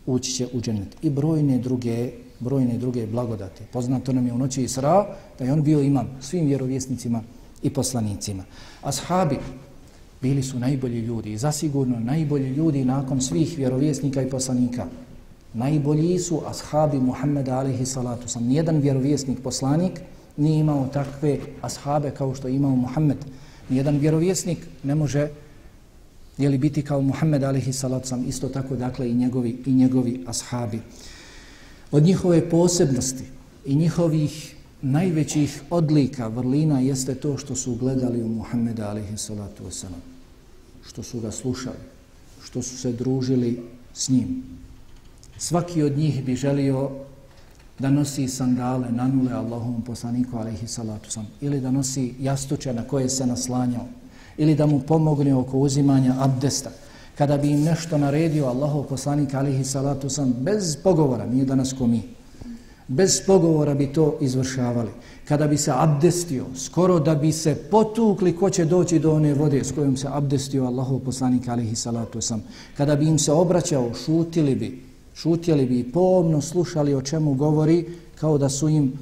[0.06, 0.96] ući će u džennet.
[1.02, 3.64] I brojne druge, brojne druge blagodati.
[3.74, 7.22] Poznato nam je u noći Isra da je on bio imam svim vjerovjesnicima
[7.64, 8.44] i poslanicima.
[8.82, 9.40] Ashabi
[10.22, 14.86] bili su najbolji ljudi i zasigurno najbolji ljudi nakon svih vjerovjesnika i poslanika.
[15.54, 18.44] Najbolji su ashabi Muhammeda alaihi salatu sam.
[18.44, 20.02] Nijedan vjerovjesnik poslanik
[20.38, 23.18] nije imao takve ashabe kao što je imao Muhammed.
[23.70, 25.30] Nijedan vjerovjesnik ne može
[26.38, 28.26] jeli biti kao Muhammed alaihi salatu sam.
[28.28, 30.80] Isto tako dakle i njegovi, i njegovi ashabi.
[31.92, 33.24] Od njihove posebnosti
[33.66, 40.04] i njihovih najvećih odlika vrlina jeste to što su gledali u Muhammeda alaihi salatu wasalam.
[40.88, 41.84] Što su ga slušali,
[42.44, 43.60] što su se družili
[43.94, 44.44] s njim.
[45.42, 46.90] Svaki od njih bi želio
[47.80, 52.84] da nosi sandale na nule Allahovom poslaniku alaihi salatu sam ili da nosi jastuče na
[52.88, 53.86] koje se naslanjao
[54.38, 56.70] ili da mu pomogne oko uzimanja abdesta.
[57.18, 61.88] Kada bi im nešto naredio Allahov poslanik alaihi salatu sam bez pogovora, nije danas ko
[61.88, 62.04] mi,
[62.88, 64.92] bez pogovora bi to izvršavali.
[65.28, 69.64] Kada bi se abdestio, skoro da bi se potukli ko će doći do one vode
[69.64, 72.44] s kojom se abdestio Allahov poslanik alaihi salatu sam.
[72.78, 74.89] Kada bi im se obraćao, šutili bi,
[75.22, 78.94] šutjeli bi i pomno slušali o čemu govori, kao da su im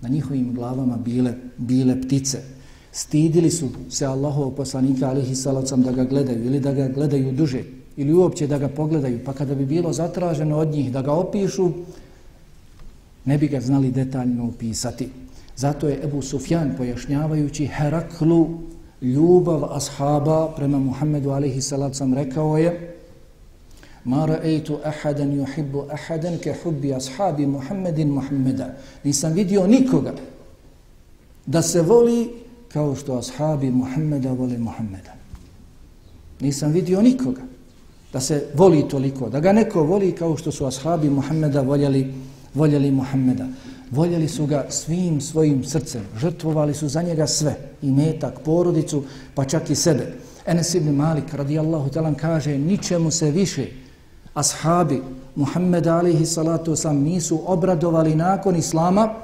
[0.00, 2.38] na njihovim glavama bile, bile ptice.
[2.92, 7.62] Stidili su se Allahov poslanika alihi salatu da ga gledaju ili da ga gledaju duže
[7.96, 9.20] ili uopće da ga pogledaju.
[9.24, 11.70] Pa kada bi bilo zatraženo od njih da ga opišu,
[13.24, 15.08] ne bi ga znali detaljno opisati.
[15.56, 18.48] Zato je Ebu Sufjan pojašnjavajući Heraklu
[19.02, 22.92] ljubav ashaba prema Muhammedu alaihi salacom rekao je
[24.04, 28.74] Ma ra'aytu ahadan yuhibbu ahadan ka hubbi ashabi Muhammedin Muhammeda.
[29.04, 30.12] Nisam vidio nikoga
[31.46, 32.30] da se voli
[32.72, 35.14] kao što ashabi Muhammeda vole Muhammeda.
[36.40, 37.42] Nisam vidio nikoga
[38.12, 42.14] da se voli toliko, da ga neko voli kao što su ashabi Muhammeda voljeli
[42.54, 43.46] voljeli Muhammeda.
[43.90, 46.02] Voljeli su ga svim svojim srcem.
[46.16, 47.56] Žrtvovali su za njega sve.
[47.82, 49.02] I metak, porodicu,
[49.34, 50.12] pa čak i sebe.
[50.46, 53.66] Enes ibn Malik radijallahu talan kaže ničemu se više
[54.34, 55.02] ashabi
[55.36, 59.14] Muhammed alihi salatu sam nisu obradovali nakon Islama.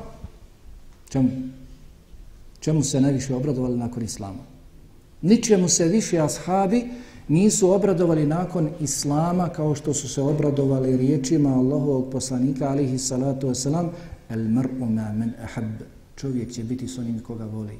[1.08, 1.30] Čemu?
[2.60, 4.42] Čemu se najviše obradovali nakon Islama?
[5.22, 6.84] Ničemu se više ashabi
[7.28, 13.88] nisu obradovali nakon Islama kao što su se obradovali riječima Allahovog poslanika alihi salatu wasalam
[14.28, 15.64] el mar'u ma men ahab
[16.16, 17.78] čovjek će biti s onim koga voli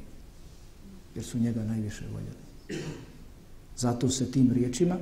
[1.15, 2.83] jer su njega najviše voljeli
[3.77, 4.97] zato se tim riječima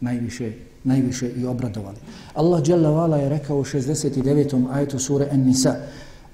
[0.00, 0.52] najviše,
[0.84, 1.96] najviše i obradovali
[2.34, 4.72] Allah Jalla je rekao u 69.
[4.72, 5.76] ajetu sure An-Nisa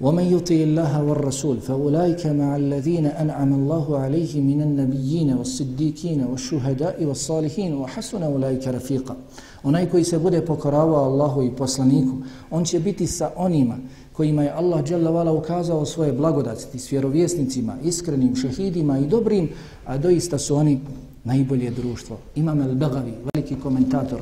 [0.01, 7.73] ومن يطع الله والرسول فأولئك مع الذين أنعم الله عليه من النبيين والصديقين والشهداء والصالحين
[7.73, 9.15] وحسن أولئك رفيقا
[9.63, 12.17] Onaj koji se bude pokoravao Allahu i poslaniku,
[12.51, 13.77] on će biti sa onima
[14.13, 19.49] kojima je Allah dželle ukazao svoje blagodati s vjerovjesnicima, iskrenim šehidima i dobrim,
[19.85, 20.79] a doista su oni
[21.24, 22.18] najbolje društvo.
[22.34, 24.20] Imam El-Begavi, veliki komentator,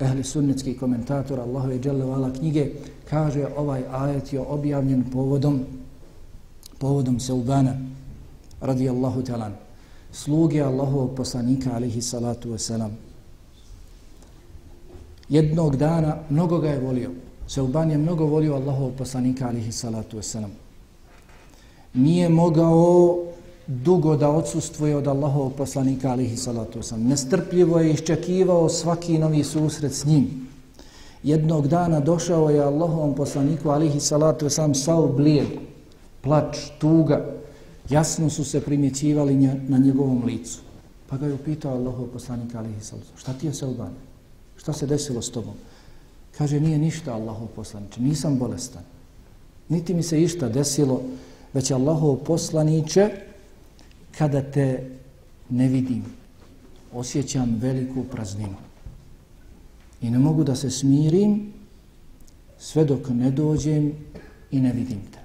[0.00, 2.70] ehli sunnetski komentator Allahove dželle knjige
[3.10, 5.60] kaže ovaj ajet je objavljen povodom
[6.78, 7.76] povodom Seubana
[8.60, 9.52] radijallahu talan
[10.12, 12.90] sluge Allahovog poslanika alihi salatu wasalam
[15.28, 17.10] jednog dana mnogo ga je volio.
[17.46, 20.50] Seuban je mnogo volio Allahovog poslanika alihi salatu wasalam
[21.94, 23.18] nije mogao
[23.70, 29.92] dugo da odsustvuje od Allahovog poslanika alihi salatu wasalam nestrpljivo je iščekivao svaki novi susret
[29.94, 30.50] s njim
[31.22, 35.48] Jednog dana došao je Allahovom poslaniku alihi salatu sam sao blijed,
[36.20, 37.24] plač, tuga.
[37.90, 39.34] Jasno su se primjećivali
[39.68, 40.60] na njegovom licu.
[41.06, 43.66] Pa ga je upitao Allahov poslanik alihi salatu šta ti je se?
[44.56, 45.54] Šta se desilo s tobom?
[46.38, 48.82] Kaže, nije ništa Allahov poslaniče, nisam bolestan.
[49.68, 51.02] Niti mi se išta desilo,
[51.52, 53.10] već Allahov poslaniče,
[54.20, 54.90] kada te
[55.50, 56.04] ne vidim,
[56.92, 58.56] osjećam veliku prazninu
[60.02, 61.52] i ne mogu da se smirim
[62.58, 63.92] sve dok ne dođem
[64.50, 65.18] i ne vidim te.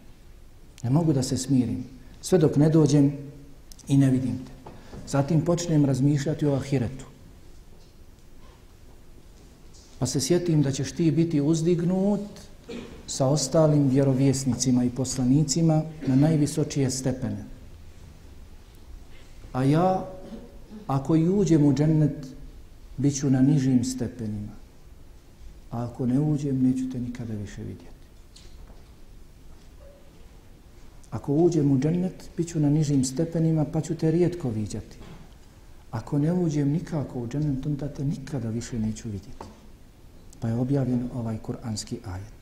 [0.84, 1.84] Ne mogu da se smirim
[2.21, 3.12] sve dok ne dođem
[3.88, 4.51] i ne vidim te.
[5.08, 7.05] Zatim počnem razmišljati o ahiretu.
[9.99, 12.21] Pa se sjetim da ćeš ti biti uzdignut
[13.08, 17.54] sa ostalim vjerovjesnicima i poslanicima na najvisočije stepene.
[19.55, 20.03] A ja,
[20.87, 22.27] ako i uđem u džennet,
[22.97, 24.51] bit ću na nižim stepenima.
[25.71, 27.95] A ako ne uđem, neću te nikada više vidjeti.
[31.11, 34.97] Ako uđem u džennet, bit ću na nižim stepenima, pa ću te rijetko vidjeti.
[35.91, 39.47] Ako ne uđem nikako u džennet, onda te nikada više neću vidjeti.
[40.39, 42.35] Pa je objavljen ovaj kuranski ajet.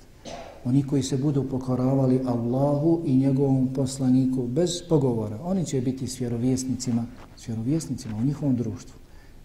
[0.65, 6.19] Oni koji se budu pokoravali Allahu i njegovom poslaniku bez pogovora, oni će biti s
[6.19, 7.05] vjerovjesnicima,
[7.37, 8.93] s vjerovjesnicima u njihovom društvu,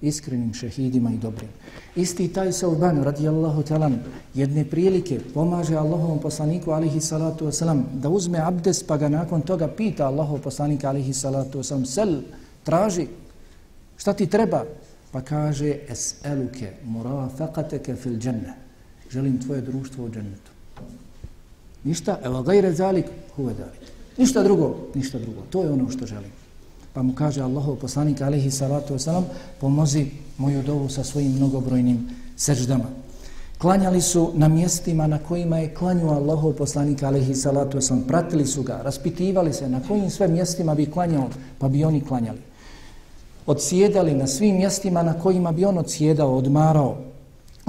[0.03, 1.49] iskrenim šehidima i dobrim.
[1.97, 3.99] Isti taj Sauban, radijallahu talan,
[4.35, 9.69] jedne prilike pomaže Allahovom poslaniku, alihi salatu wasalam, da uzme abdes pa ga nakon toga
[9.69, 12.21] pita Allahov poslanika, alihi salatu wasalam, sel,
[12.63, 13.07] traži,
[13.97, 14.65] šta ti treba?
[15.13, 18.55] Pa kaže, es'eluke murafaqateke fil dženne.
[19.11, 20.48] Želim tvoje društvo u džennetu.
[21.89, 23.81] Ništa, evo gajre zalik, huve dalik.
[24.19, 25.41] Ništa drugo, ništa drugo.
[25.51, 26.31] To je ono što želim.
[26.93, 29.25] Pa mu kaže Allahov poslanik, alihi salatu wasalam,
[29.61, 30.07] pomozi
[30.39, 32.85] moju dovu sa svojim mnogobrojnim seždama.
[33.59, 38.07] Klanjali su na mjestima na kojima je klanjuo Allahov poslanik, alihi salatu wasalam.
[38.07, 42.39] Pratili su ga, raspitivali se na kojim sve mjestima bi klanjao, pa bi oni klanjali.
[43.47, 46.97] Odsjedali na svim mjestima na kojima bi on odsjedao, odmarao,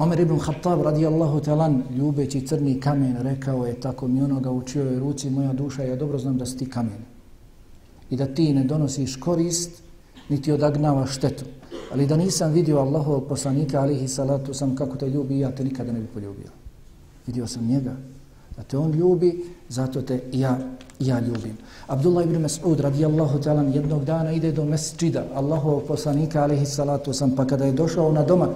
[0.00, 4.98] Omer ibn Khattab radijallahu talan ljubeći crni kamen rekao je tako mi onoga u čijoj
[4.98, 7.04] ruci moja duša ja dobro znam da si ti kamen
[8.10, 9.82] i da ti ne donosiš korist
[10.28, 11.44] niti odagnava štetu.
[11.92, 15.92] Ali da nisam vidio Allahov poslanika alihi salatu sam kako te ljubi ja te nikada
[15.92, 16.50] ne bi poljubio.
[17.26, 17.96] Vidio sam njega
[18.56, 20.58] da te on ljubi zato te ja
[21.00, 26.66] ja ljubim Abdullah ibn Mas'ud radijallahu ta'ala jednog dana ide do mesčida Allahovog poslanika alihi
[26.66, 28.50] salatu sam pa kada je došao na domak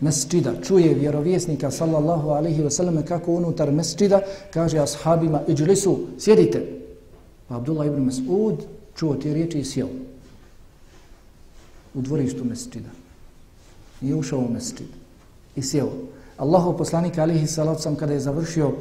[0.00, 6.66] mesčida, čuje vjerovjesnika sallallahu alaihi wasallam kako unutar mesčida kaže ashabima iđlisu, sjedite.
[7.48, 8.56] Pa Abdullah ibn Mas'ud
[8.96, 9.88] čuo te riječi i sjel
[11.94, 12.90] u dvorištu mesčida.
[14.00, 14.86] Nije ušao u mesčid
[15.56, 15.88] i sjel.
[16.36, 18.72] Allahov poslanik alaihi salatu sam kada je završio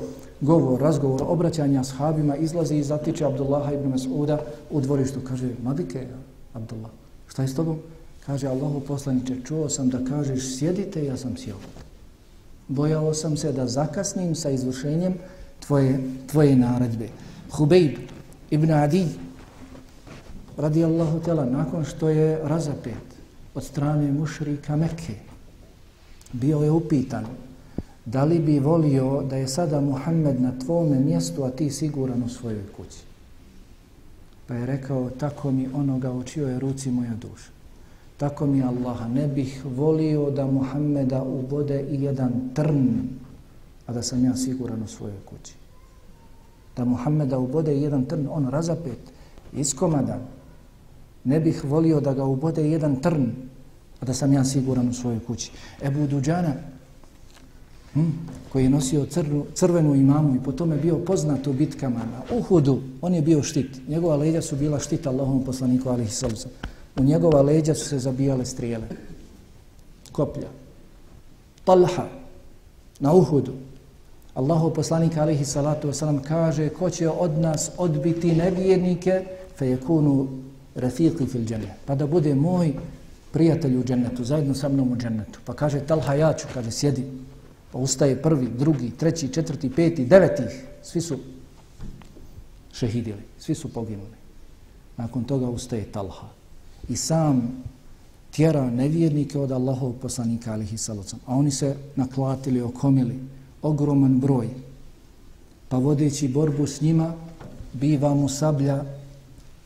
[0.42, 4.38] govor, razgovor, obraćanja ashabima, izlazi i zatiče Abdullah ibn Mas'uda
[4.70, 5.20] u dvorištu.
[5.28, 6.08] Kaže, madike,
[6.54, 6.92] Abdullah,
[7.28, 7.80] šta je s tobom?
[8.26, 11.58] Kaže Allahu poslaniče, čuo sam da kažeš sjedite, ja sam sjel.
[12.68, 15.14] Bojao sam se da zakasnim sa izvršenjem
[15.60, 17.10] tvoje, tvoje naredbe.
[17.52, 17.98] Hubeib
[18.50, 19.06] ibn Adi,
[20.58, 23.18] radi Allahu tela, nakon što je razapet
[23.56, 25.14] od strane mušrika Mekke,
[26.34, 27.26] bio je upitan
[28.08, 32.30] da li bi volio da je sada Muhammed na tvome mjestu, a ti siguran u
[32.30, 33.00] svojoj kući.
[34.48, 37.50] Pa je rekao, tako mi onoga u čijoj ruci moja duša.
[38.18, 43.10] Tako mi Allaha, ne bih volio da Muhammeda ubode i jedan trn,
[43.86, 45.54] a da sam ja siguran u svojoj kući.
[46.78, 49.00] Da Muhammeda ubode i jedan trn, on razapet,
[49.54, 50.20] iskomadan.
[51.24, 53.32] Ne bih volio da ga ubode i jedan trn,
[54.00, 55.52] a da sam ja siguran u svojoj kući.
[55.82, 56.54] Ebu Duđana,
[57.94, 58.10] hm,
[58.52, 62.80] koji je nosio crnu, crvenu imamu i potom je bio poznat u bitkama na Uhudu,
[63.02, 63.88] on je bio štit.
[63.88, 66.38] Njegova leđa su bila štit Allahom poslaniku alihi sallam.
[67.00, 68.88] U njegova leđa su se zabijale strijele.
[70.12, 70.48] Koplja.
[71.66, 72.06] Talha.
[73.00, 73.54] Na Uhudu.
[74.34, 79.26] Allahu poslanik alihi salatu wasalam kaže ko će od nas odbiti nevjernike
[79.58, 80.28] fe je kunu
[80.76, 81.74] rafiqi fil džene.
[81.86, 82.74] Pa da bude moj
[83.32, 85.40] prijatelj u džennetu, zajedno sa mnom u džennetu.
[85.46, 87.06] Pa kaže Talha ja ću, kaže sjedi.
[87.72, 90.66] Pa ustaje prvi, drugi, treći, četvrti, peti, devetih.
[90.84, 91.18] Svi su
[92.74, 94.18] šehidili, svi su poginuli.
[94.98, 96.28] Nakon toga ustaje Talha
[96.90, 97.64] i sam
[98.32, 101.20] tjera nevjernike od Allahov poslanika alihi salacom.
[101.26, 103.20] A oni se naklatili, okomili,
[103.62, 104.50] ogroman broj.
[105.70, 107.14] Pa vodeći borbu s njima,
[107.74, 108.84] biva mu sablja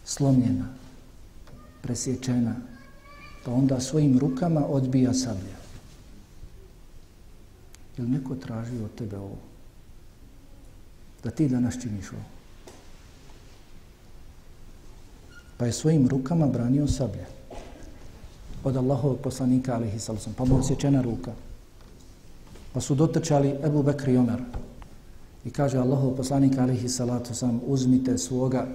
[0.06, 0.66] slomljena,
[1.82, 2.56] presječena.
[3.46, 5.61] Pa onda svojim rukama odbija sablja.
[8.02, 9.38] Jel neko tražio od tebe ovo?
[11.24, 12.42] Da ti danas činiš ovo?
[15.62, 17.26] pa je svojim rukama branio sablje
[18.64, 21.32] od Allahovog poslanika alihi sallam, pa mu osjećena ruka.
[22.74, 24.42] Pa su dotrčali Ebu Bekr i Omer
[25.46, 28.68] i kaže Allahov poslanik alihi salatu sam uzmite svoga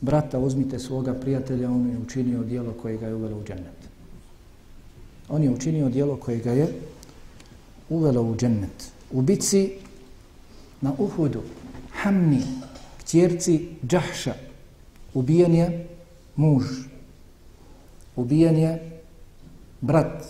[0.00, 3.78] brata, uzmite svoga prijatelja, on je učinio dijelo koje ga je uvelo u džennet.
[5.28, 6.68] On je učinio dijelo koje ga je
[7.88, 8.92] uvelo u džennet.
[9.10, 9.72] U bici
[10.80, 11.42] na Uhudu,
[11.92, 12.42] Hamni,
[12.98, 14.34] kćerci Džahša,
[15.14, 15.88] ubijen je
[16.36, 16.64] muž,
[18.16, 19.00] ubijen je
[19.80, 20.24] brat,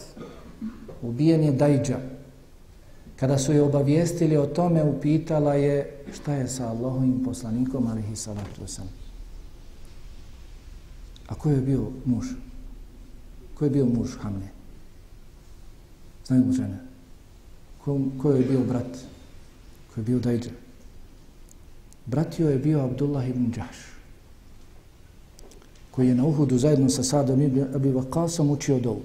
[1.02, 1.98] ubijen je dajđa.
[3.16, 8.62] Kada su je obavijestili o tome, upitala je šta je sa Allahovim poslanikom, alihi salatu
[8.62, 8.94] wasalam.
[11.26, 12.26] A ko je bio muž?
[13.54, 14.48] Ko je bio muž Hamne?
[16.26, 16.78] Znaju mu žene?
[17.84, 18.98] Kom, ko je bio brat?
[19.94, 20.50] koji je bio dajđa?
[22.06, 23.76] Bratio je bio Abdullah ibn Đaš,
[25.90, 29.02] koji je na Uhudu zajedno sa Sadom ibn Abi Vakasom učio dovu.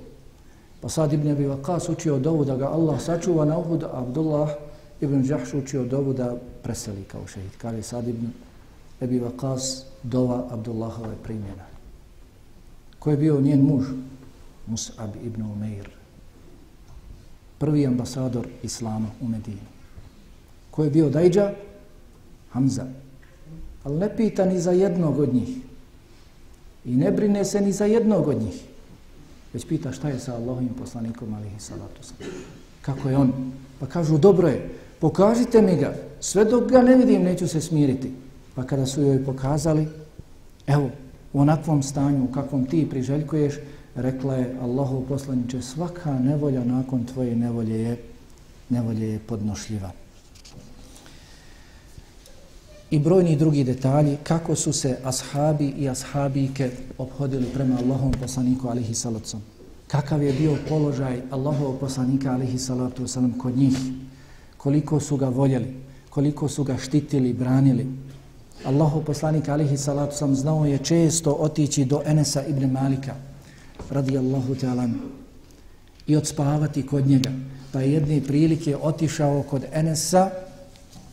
[0.81, 4.49] Pa Sad ibn Abi Vakas učio dovu da ga Allah sačuva na Uhudu, a Abdullah
[5.01, 7.51] ibn Đaš učio dovu da preseli kao šehid.
[7.57, 8.27] Kaže Sad ibn
[9.01, 11.65] Abi Vakas, dova Abdullahove primjena.
[12.99, 13.85] Ko je bio njen muž?
[14.67, 16.02] Mus'ab ibn Umeir.
[17.57, 19.67] Prvi ambasador Islama u Medini.
[20.71, 21.53] Ko je bio dajđa?
[22.51, 22.85] Hamza.
[23.83, 25.57] Ali ne pita ni za jednog od njih.
[26.85, 28.63] I ne brine se ni za jednog od njih.
[29.53, 32.01] Već pita šta je sa Allahovim poslanikom, alihi salatu
[32.81, 33.33] Kako je on?
[33.79, 35.95] Pa kažu, dobro je, pokažite mi ga.
[36.19, 38.11] Sve dok ga ne vidim, neću se smiriti.
[38.55, 39.87] Pa kada su joj pokazali,
[40.67, 40.89] evo,
[41.33, 43.53] u onakvom stanju u kakvom ti priželjkuješ,
[43.95, 47.97] rekla je Allahov poslaniče, svaka nevolja nakon tvoje nevolje je,
[48.69, 49.91] nevolje je podnošljiva.
[52.91, 58.93] I brojni drugi detalji kako su se ashabi i ashabike obhodili prema Allahom poslaniku alihi
[58.93, 59.41] salacom.
[59.87, 63.77] Kakav je bio položaj Allahov poslanika alihi salatu wasalam kod njih.
[64.57, 65.73] Koliko su ga voljeli,
[66.09, 67.87] koliko su ga štitili, branili,
[68.65, 73.15] Allahov poslanik alihi salatu sam znao je često otići do Enesa ibn Malika
[73.89, 74.89] radijallahu ta'ala
[76.07, 77.31] i odspavati kod njega.
[77.71, 80.29] Pa je jedne prilike otišao kod Enesa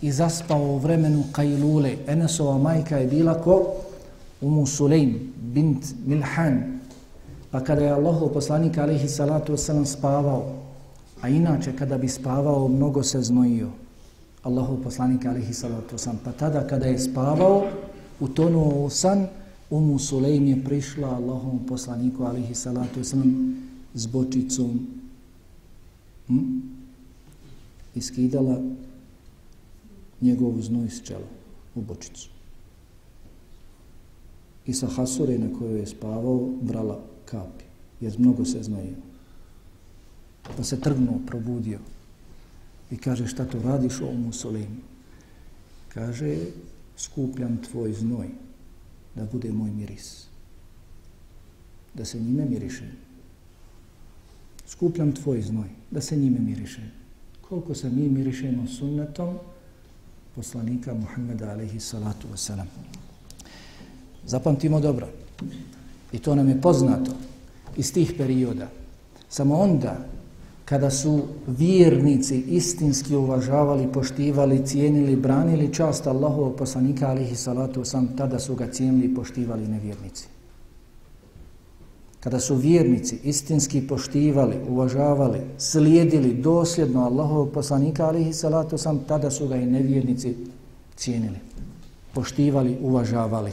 [0.02, 1.96] i zaspao u vremenu Kajlule.
[2.06, 3.74] Enesova majka je bila ko?
[4.40, 6.80] Umu Sulejm bint Milhan.
[7.50, 10.54] Pa kada je Allahu poslanik alaihi salatu wasalam spavao,
[11.20, 13.68] a inače kada bi spavao mnogo se znojio,
[14.42, 16.22] Allahu poslanik alaihi salatu wasalam.
[16.24, 17.66] Pa tada kada je spavao,
[18.20, 19.26] utonuo u san,
[19.70, 23.54] Umu Sulejm je prišla Allahom poslaniku alihi salatu wasalam
[23.94, 24.86] s bočicom
[26.26, 26.60] hm?
[27.94, 28.58] i skidala
[30.20, 31.28] njegovu znoj s čela
[31.74, 32.28] u bočicu.
[34.66, 37.64] I sa hasure na kojoj je spavao brala kapi,
[38.00, 38.96] jer mnogo se znaju.
[40.56, 41.78] Pa se trgnuo, probudio,
[42.90, 44.82] I kaže, šta to radiš o Musolini?
[45.88, 46.36] Kaže,
[46.96, 48.28] skupljam tvoj znoj
[49.20, 50.24] da bude moj miris.
[51.94, 52.88] Da se njime miriše.
[54.66, 56.80] Skupljam tvoj znoj da se njime miriše.
[57.40, 59.38] Koliko se mi mirišemo sunnetom
[60.34, 62.66] poslanika Muhammeda alaihi salatu wasalam.
[64.26, 65.08] Zapamtimo dobro.
[66.12, 67.12] I to nam je poznato
[67.76, 68.68] iz tih perioda.
[69.28, 70.06] Samo onda
[70.70, 78.38] kada su vjernici istinski uvažavali, poštivali, cijenili, branili čast Allahovog poslanika alihi salatu sam, tada
[78.38, 80.28] su ga cijenili i poštivali nevjernici.
[82.20, 89.48] Kada su vjernici istinski poštivali, uvažavali, slijedili dosljedno Allahovog poslanika alihi salatu sam, tada su
[89.48, 90.36] ga i nevjernici
[90.96, 91.38] cijenili,
[92.14, 93.52] poštivali, uvažavali.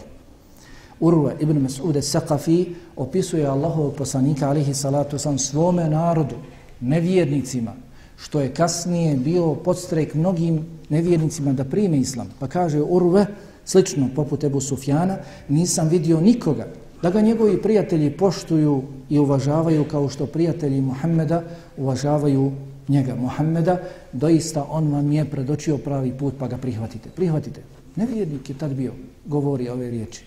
[1.00, 2.66] Urwa ibn Mas'ude Saqafi
[2.96, 6.36] opisuje Allahovog poslanika alihi salatu sam svome narodu,
[6.82, 7.74] nevjernicima,
[8.18, 12.30] što je kasnije bio podstrek mnogim nevjernicima da prime islam.
[12.40, 13.26] Pa kaže Urve,
[13.66, 15.18] slično poput Ebu Sufjana,
[15.50, 16.68] nisam vidio nikoga
[17.02, 21.44] da ga njegovi prijatelji poštuju i uvažavaju kao što prijatelji Muhammeda
[21.78, 22.52] uvažavaju
[22.88, 23.78] njega Muhammeda,
[24.14, 27.10] doista on vam je predočio pravi put pa ga prihvatite.
[27.10, 27.62] Prihvatite.
[27.96, 28.92] Nevjernik je tad bio,
[29.26, 30.24] govori ove riječi.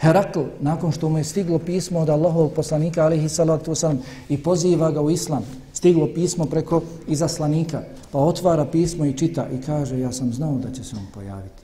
[0.00, 3.96] Herakl, nakon što mu je stiglo pismo od Allahovog poslanika, alihi salatu wasalam,
[4.28, 5.44] i poziva ga u islam,
[5.82, 10.70] stiglo pismo preko izaslanika, pa otvara pismo i čita i kaže, ja sam znao da
[10.70, 11.62] će se on pojaviti.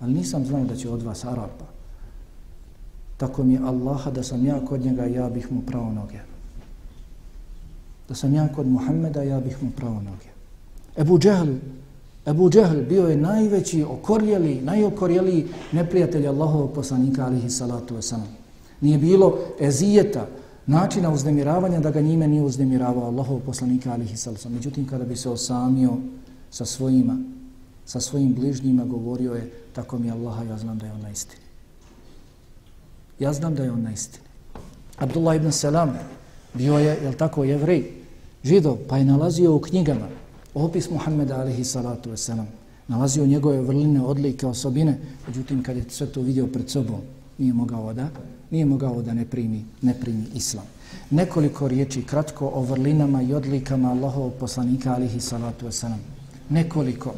[0.00, 1.66] Ali nisam znao da će od vas Arapa.
[3.16, 6.20] Tako mi je Allaha da sam ja kod njega, ja bih mu pravo noge.
[8.08, 10.30] Da sam ja kod Muhammeda, ja bih mu pravo noge.
[10.96, 11.50] Ebu Džehl,
[12.26, 18.30] Ebu Džehl bio je najveći okorjeli, najokorjeli neprijatelj Allahovog poslanika, alihi salatu wasalam.
[18.80, 20.26] Nije bilo ezijeta,
[20.70, 24.52] načina uznemiravanja da ga njime nije uznemiravao Allahov poslanika alihi sallam.
[24.54, 25.96] Međutim, kada bi se osamio
[26.50, 27.18] sa svojima,
[27.86, 31.42] sa svojim bližnjima, govorio je, tako mi Allaha, ja znam da je on na istini.
[33.18, 34.24] Ja znam da je on na istini.
[34.98, 35.98] Abdullah ibn Salam
[36.54, 37.92] bio je, jel tako, jevrej,
[38.44, 40.08] židov, pa je nalazio u knjigama
[40.54, 42.46] opis Muhammeda alihi salatu wasalam.
[42.88, 47.00] Nalazio njegove vrline, odlike, osobine, međutim, kad je sve to vidio pred sobom,
[47.38, 48.08] nije mogao da
[48.50, 50.64] nije mogao da ne primi, ne primi islam.
[51.10, 55.98] Nekoliko riječi kratko o vrlinama i odlikama Allahovog poslanika alihi salatu wasalam.
[56.48, 57.14] Nekoliko.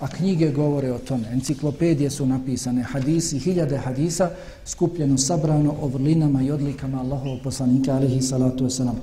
[0.00, 1.28] a knjige govore o tome.
[1.32, 4.30] Enciklopedije su napisane, hadisi, hiljade hadisa,
[4.64, 8.94] skupljeno, sabrano o vrlinama i odlikama Allahovog poslanika, alihi salatu wasalam.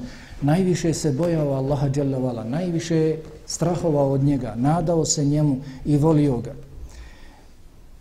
[0.42, 6.38] Najviše se bojao Allaha dželavala, najviše je strahovao od njega, nadao se njemu i volio
[6.38, 6.54] ga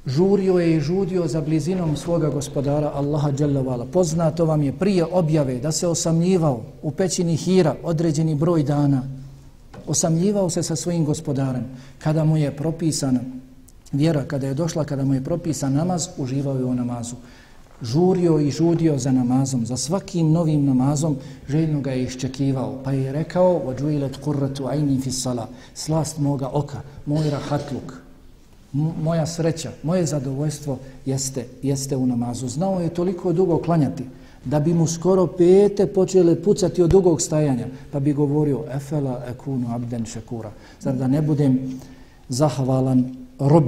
[0.05, 3.85] Žurio je i žudio za blizinom svoga gospodara Allaha dželavala.
[3.85, 9.01] Poznato vam je prije objave da se osamljivao u pećini Hira određeni broj dana,
[9.87, 11.65] osamljivao se sa svojim gospodarem.
[11.99, 13.19] Kada mu je propisana
[13.91, 17.15] vjera, kada je došla, kada mu je propisan namaz, uživao je u namazu.
[17.81, 21.17] Žurio i žudio za namazom, za svakim novim namazom,
[21.49, 22.79] željno ga je iščekivao.
[22.83, 27.93] Pa je rekao, وَجُوِلَتْ قُرَّةُ عَيْنِي فِي السَّلَا Slast moga oka, moj rahatluk,
[28.72, 32.48] moja sreća, moje zadovoljstvo jeste, jeste u namazu.
[32.48, 34.04] Znao je toliko dugo klanjati,
[34.44, 39.74] da bi mu skoro pete počele pucati od dugog stajanja, pa bi govorio efela ekunu
[39.74, 40.50] abden šekura.
[40.80, 41.80] Zar da ne budem
[42.28, 43.64] zahvalan rob,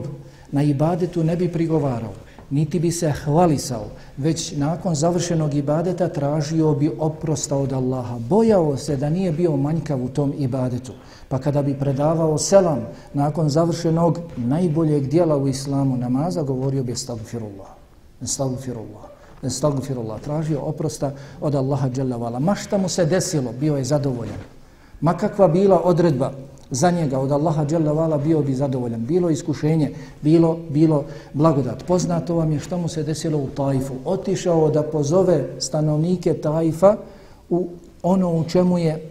[0.53, 2.13] na ibadetu ne bi prigovarao,
[2.51, 3.87] niti bi se hvalisao,
[4.17, 8.19] već nakon završenog ibadeta tražio bi oprosta od Allaha.
[8.19, 10.93] Bojao se da nije bio manjkav u tom ibadetu.
[11.33, 12.81] Pa kada bi predavao selam
[13.15, 17.69] nakon završenog najboljeg dijela u islamu namaza, govorio bi estagfirullah,
[18.23, 19.05] estagfirullah,
[19.43, 22.39] estagfirullah, tražio oprosta od Allaha dželle vala.
[22.39, 24.37] Ma šta mu se desilo, bio je zadovoljan.
[25.01, 26.33] Ma kakva bila odredba
[26.71, 29.07] za njega od Allaha dželle vala, bio bi zadovoljan.
[29.07, 31.85] Bilo iskušenje, bilo bilo blagodat.
[31.87, 33.95] Poznato vam je šta mu se desilo u Tajfu.
[34.05, 36.97] Otišao da pozove stanovnike Tajfa
[37.51, 37.69] u
[38.03, 39.11] ono u čemu je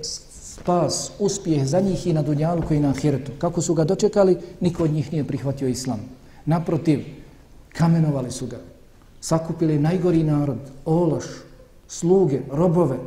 [0.61, 3.31] spas, uspjeh za njih i na dunjalu koji na ahiretu.
[3.37, 5.99] Kako su ga dočekali, niko od njih nije prihvatio islam.
[6.45, 6.99] Naprotiv,
[7.73, 8.57] kamenovali su ga,
[9.21, 11.25] sakupili najgori narod, ološ,
[11.87, 12.97] sluge, robove,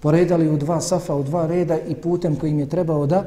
[0.00, 3.24] poredali u dva safa, u dva reda i putem kojim je trebao da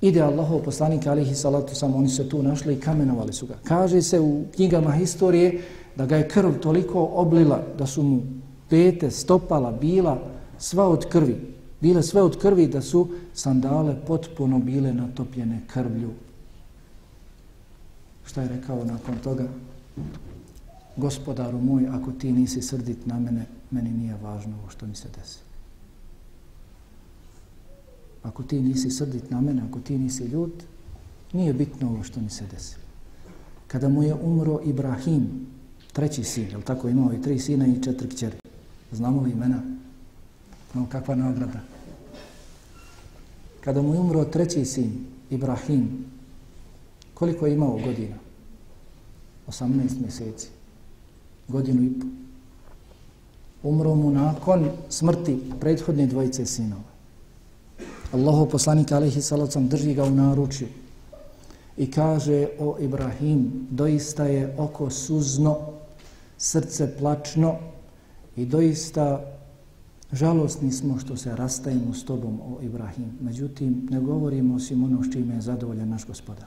[0.00, 3.54] ide Allahov poslanik alihi salatu samo oni se tu našli i kamenovali su ga.
[3.64, 5.60] Kaže se u knjigama historije
[5.96, 8.20] da ga je krv toliko oblila da su mu
[8.68, 10.18] pete, stopala, bila
[10.58, 11.57] sva od krvi.
[11.80, 16.10] Bile sve od krvi da su sandale potpuno bile natopljene krvlju.
[18.26, 19.48] Šta je rekao nakon toga?
[20.98, 25.08] gospodaru moj, ako ti nisi srdit na mene, meni nije važno ovo što mi se
[25.18, 25.38] desi.
[28.22, 30.52] Ako ti nisi srdit na mene, ako ti nisi ljud,
[31.32, 32.76] nije bitno ovo što mi se desi.
[33.66, 35.46] Kada mu je umro Ibrahim,
[35.92, 38.36] treći sin, je tako imao i tri sina i četiri kćeri.
[38.92, 39.62] Znamo li imena?
[40.74, 41.60] No, kakva nagrada?
[43.60, 46.04] Kada mu je umro treći sin, Ibrahim,
[47.14, 48.16] koliko je imao godina?
[49.48, 50.48] 18 mjeseci
[51.48, 52.08] godinu i pol.
[53.62, 56.82] Umro mu nakon smrti prethodne dvojice sinova.
[58.12, 60.68] Allahov poslanik alaihi salacom drži ga u naručju
[61.76, 65.58] i kaže o Ibrahim, doista je oko suzno,
[66.38, 67.56] srce plačno
[68.36, 69.37] i doista
[70.12, 73.12] žalostni smo što se rastajemo s tobom o Ibrahim.
[73.20, 76.46] Međutim, ne govorimo osim ono s čime je zadovoljan naš gospodar.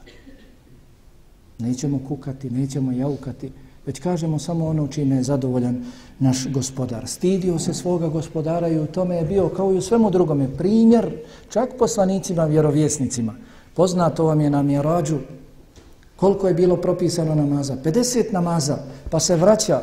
[1.59, 3.51] Nećemo kukati, nećemo jaukati,
[3.85, 5.85] već kažemo samo ono čime je zadovoljan
[6.19, 7.07] naš gospodar.
[7.07, 11.11] Stidio se svoga gospodara i u tome je bio kao i u svemu drugome primjer
[11.49, 13.35] čak poslanicima, vjerovjesnicima.
[13.73, 15.17] Poznato vam je na mjerađu
[16.15, 17.77] koliko je bilo propisano namaza.
[17.83, 18.77] 50 namaza,
[19.09, 19.81] pa se vraća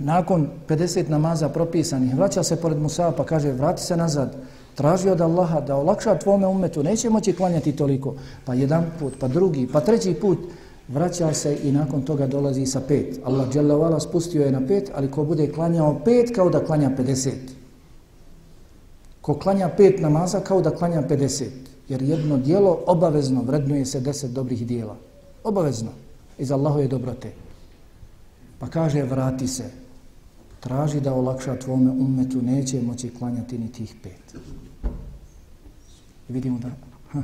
[0.00, 4.36] nakon 50 namaza propisanih, vraća se pored Musa pa kaže vrati se nazad,
[4.74, 8.14] traži od Allaha da olakša tvome umetu, neće moći klanjati toliko.
[8.44, 10.38] Pa jedan put, pa drugi, pa treći put,
[10.88, 13.18] vraća se i nakon toga dolazi sa pet.
[13.24, 17.30] Allah dželavala spustio je na pet, ali ko bude klanjao pet kao da klanja 50.
[19.20, 21.44] Ko klanja pet namaza kao da klanja 50.
[21.88, 24.96] Jer jedno dijelo obavezno vrednuje se deset dobrih dijela.
[25.44, 25.90] Obavezno.
[26.38, 27.32] Iz Allahove dobrote.
[28.58, 29.79] Pa kaže vrati se.
[30.60, 34.36] Traži da olakša tvome umetu, neće moći klanjati ni tih pet.
[36.28, 36.70] I vidimo da,
[37.12, 37.22] ha,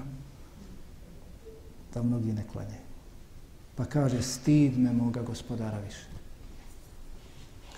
[1.95, 2.87] da mnogi ne klanjaju.
[3.75, 6.07] Pa kaže, stid me moga gospodara više.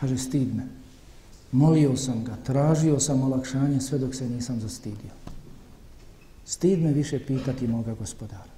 [0.00, 0.66] Kaže, stid me.
[1.52, 5.10] Molio sam ga, tražio sam olakšanje sve dok se nisam zastidio.
[6.44, 8.52] Stid me više pitati moga gospodara.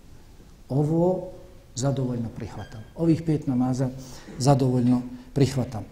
[0.69, 1.29] Ovo
[1.75, 2.81] zadovoljno prihvatam.
[2.97, 3.89] Ovih pet namaza
[4.39, 5.03] zadovoljno
[5.35, 5.85] prihvatam.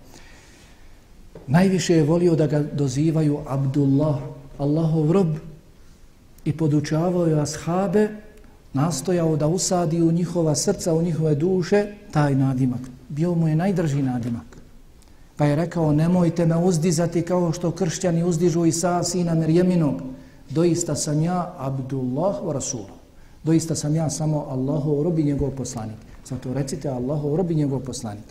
[1.49, 4.17] Najviše je volio da ga dozivaju Abdullah,
[4.59, 5.29] Allahov rob,
[6.45, 8.09] i podučavao je ashabe
[8.73, 12.81] nastojao da usadi u njihova srca, u njihove duše, taj nadimak.
[13.09, 14.59] Bio mu je najdrži nadimak.
[15.37, 20.03] Pa je rekao, nemojte me uzdizati kao što kršćani uzdižu Isa, sina Merjeminog.
[20.51, 22.87] Doista sam ja, Abdullah wa Rasul.
[23.45, 25.97] Doista sam ja samo Allahov rob i njegov poslanik.
[26.27, 28.25] Zato recite Allahov rob i njegov poslanik.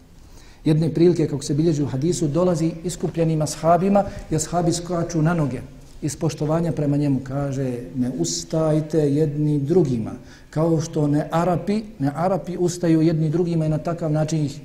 [0.68, 5.61] Jedne prilike, kako se bilježi u hadisu, dolazi iskupljenim ashabima i ashabi skaču na noge.
[6.01, 10.11] Iz poštovanja prema njemu kaže ne ustajte jedni drugima.
[10.49, 14.59] Kao što ne Arapi, ne Arapi ustaju jedni drugima i na takav način ih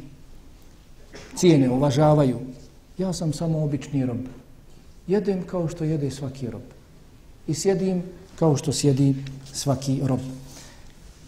[1.36, 2.38] cijene, uvažavaju.
[2.98, 4.26] Ja sam samo obični rob.
[5.06, 6.62] Jedem kao što jede svaki rob.
[7.46, 8.02] I sjedim
[8.38, 9.14] kao što sjedi
[9.52, 10.20] svaki rob.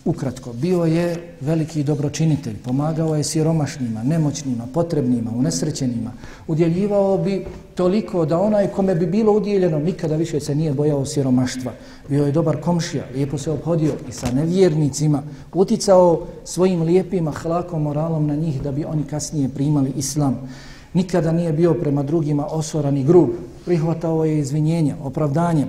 [0.04, 6.12] Ukratko, bio je veliki dobročinitelj, pomagao je siromašnjima, nemoćnima, potrebnima, unesrećenima.
[6.46, 11.72] Udjeljivao bi toliko da onaj kome bi bilo udjeljeno nikada više se nije bojao siromaštva.
[12.08, 18.26] Bio je dobar komšija, lijepo se obhodio i sa nevjernicima, uticao svojim lijepim ahlakom, moralom
[18.26, 20.48] na njih da bi oni kasnije primali islam.
[20.94, 23.28] Nikada nije bio prema drugima osoran i grub,
[23.64, 25.66] prihvatao je izvinjenja, opravdanje,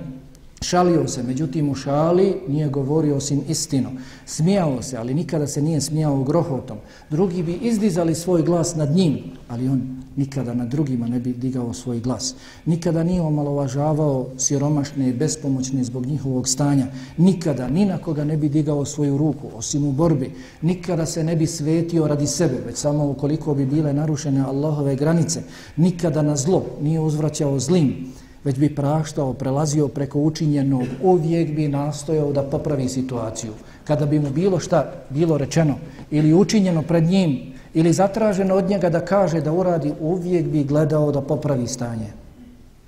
[0.60, 3.90] Šalio se, međutim u šali nije govorio osim istinu.
[4.26, 6.78] Smijao se, ali nikada se nije smijao grohotom.
[7.10, 11.72] Drugi bi izdizali svoj glas nad njim, ali on nikada na drugima ne bi digao
[11.72, 12.34] svoj glas.
[12.66, 16.86] Nikada nije omalovažavao siromašne i bespomoćne zbog njihovog stanja.
[17.16, 20.32] Nikada, ni na koga ne bi digao svoju ruku, osim u borbi.
[20.62, 25.42] Nikada se ne bi svetio radi sebe, već samo ukoliko bi bile narušene Allahove granice.
[25.76, 28.12] Nikada na zlo nije uzvraćao zlim
[28.46, 33.52] već bi praštao, prelazio preko učinjenog, uvijek bi nastojao da popravi situaciju.
[33.84, 35.74] Kada bi mu bilo šta bilo rečeno
[36.10, 37.38] ili učinjeno pred njim
[37.74, 42.06] ili zatraženo od njega da kaže da uradi, uvijek bi gledao da popravi stanje.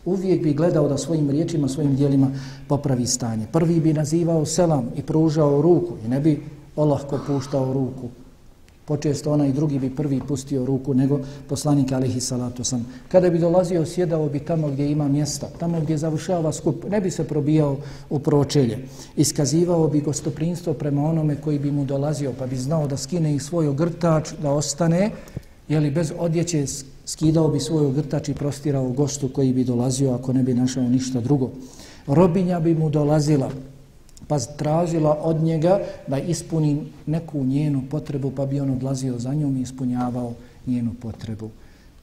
[0.04, 2.30] Uvijek bi gledao da svojim riječima, svojim dijelima
[2.68, 3.46] popravi stanje.
[3.52, 6.42] Prvi bi nazivao selam i pružao ruku i ne bi
[6.76, 8.08] olahko puštao ruku
[8.88, 12.86] počesto onaj drugi bi prvi pustio ruku nego poslanik alihi salatu sam.
[13.08, 17.10] Kada bi dolazio, sjedao bi tamo gdje ima mjesta, tamo gdje završava skup, ne bi
[17.10, 17.76] se probijao
[18.10, 18.78] u pročelje.
[19.16, 23.38] Iskazivao bi gostoprinstvo prema onome koji bi mu dolazio, pa bi znao da skine i
[23.38, 25.10] svoj ogrtač, da ostane,
[25.68, 26.64] jeli bez odjeće
[27.04, 31.20] skidao bi svoj ogrtač i prostirao gostu koji bi dolazio ako ne bi našao ništa
[31.20, 31.50] drugo.
[32.06, 33.50] Robinja bi mu dolazila,
[34.28, 39.56] pa tražila od njega da ispuni neku njenu potrebu, pa bi on odlazio za njom
[39.56, 40.34] i ispunjavao
[40.66, 41.50] njenu potrebu.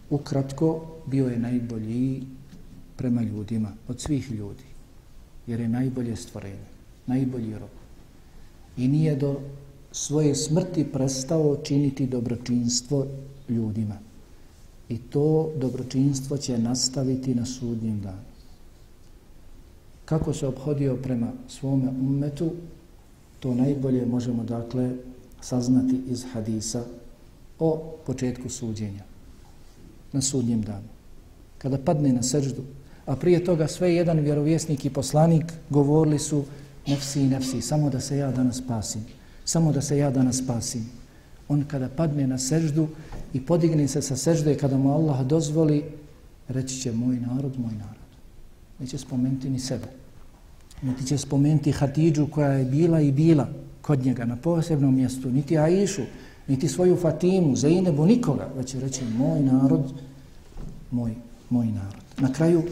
[0.10, 2.24] Ukratko, bio je najbolji
[2.98, 4.64] prema ljudima, od svih ljudi,
[5.48, 6.70] jer je najbolje stvorenje,
[7.08, 7.70] najbolji rob.
[8.78, 9.40] I nije do
[9.92, 13.06] svoje smrti prestao činiti dobročinstvo
[13.50, 13.98] ljudima.
[14.90, 18.35] I to dobročinstvo će nastaviti na sudnjem danu
[20.06, 22.51] kako se obhodio prema svome ummetu,
[23.39, 24.91] to najbolje možemo dakle
[25.41, 26.84] saznati iz hadisa
[27.60, 29.03] o početku suđenja
[30.14, 30.88] na sudnjem danu.
[31.58, 32.64] Kada padne na seždu,
[33.06, 36.43] a prije toga sve jedan vjerovjesnik i poslanik govorili su
[36.88, 39.06] nefsi i nefsi, samo da se ja danas spasim,
[39.45, 40.89] samo da se ja danas spasim.
[41.47, 42.88] On kada padne na seždu
[43.34, 45.84] i podigne se sa sežde kada mu Allah dozvoli,
[46.47, 47.95] reći će moj narod, moj narod
[48.80, 49.88] neće spomenuti ni sebe.
[50.82, 53.48] Niti će spomenuti Hatidžu koja je bila i bila
[53.82, 56.02] kod njega na posebnom mjestu, niti Aishu,
[56.48, 59.94] niti svoju Fatimu, Zainebu, nikoga, već će reći moj narod,
[60.92, 61.16] moj,
[61.50, 62.04] moj narod.
[62.18, 62.64] Na kraju,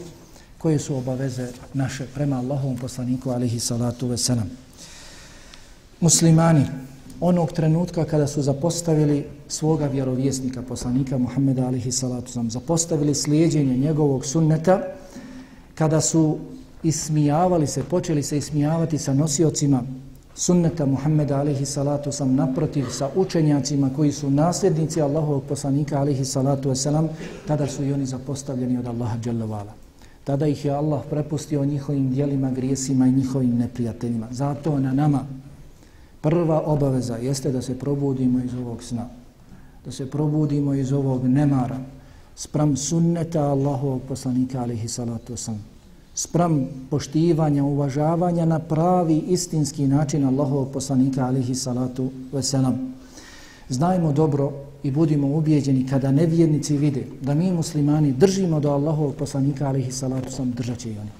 [0.58, 4.50] koje su obaveze naše prema Allahovom poslaniku, alihi salatu veselam.
[6.00, 6.64] Muslimani,
[7.20, 14.26] onog trenutka kada su zapostavili svoga vjerovjesnika, poslanika Muhammeda, alihi salatu veselam, zapostavili slijedjenje njegovog
[14.26, 14.80] sunneta,
[15.74, 16.38] kada su
[16.82, 19.82] ismijavali se, počeli se ismijavati sa nosiocima
[20.34, 26.70] sunneta Muhammeda alihi salatu sam naprotiv sa učenjacima koji su nasljednici Allahovog poslanika alihi salatu
[26.70, 27.08] wasalam,
[27.46, 29.72] tada su i oni zapostavljeni od Allaha dželjavala.
[30.24, 34.26] Tada ih je Allah prepustio njihovim dijelima, grijesima i njihovim neprijateljima.
[34.30, 35.26] Zato na nama
[36.20, 39.06] prva obaveza jeste da se probudimo iz ovog sna,
[39.84, 41.78] da se probudimo iz ovog nemara,
[42.36, 45.74] spram sunneta Allahovog poslanika alihi salatu wasalam
[46.14, 52.94] spram poštivanja, uvažavanja na pravi istinski način Allahovog poslanika alihi salatu veselam.
[53.68, 59.68] Znajmo dobro i budimo ubijeđeni kada nevjernici vide da mi muslimani držimo do Allahovog poslanika
[59.68, 61.10] alihi salatu sam držat će i oni.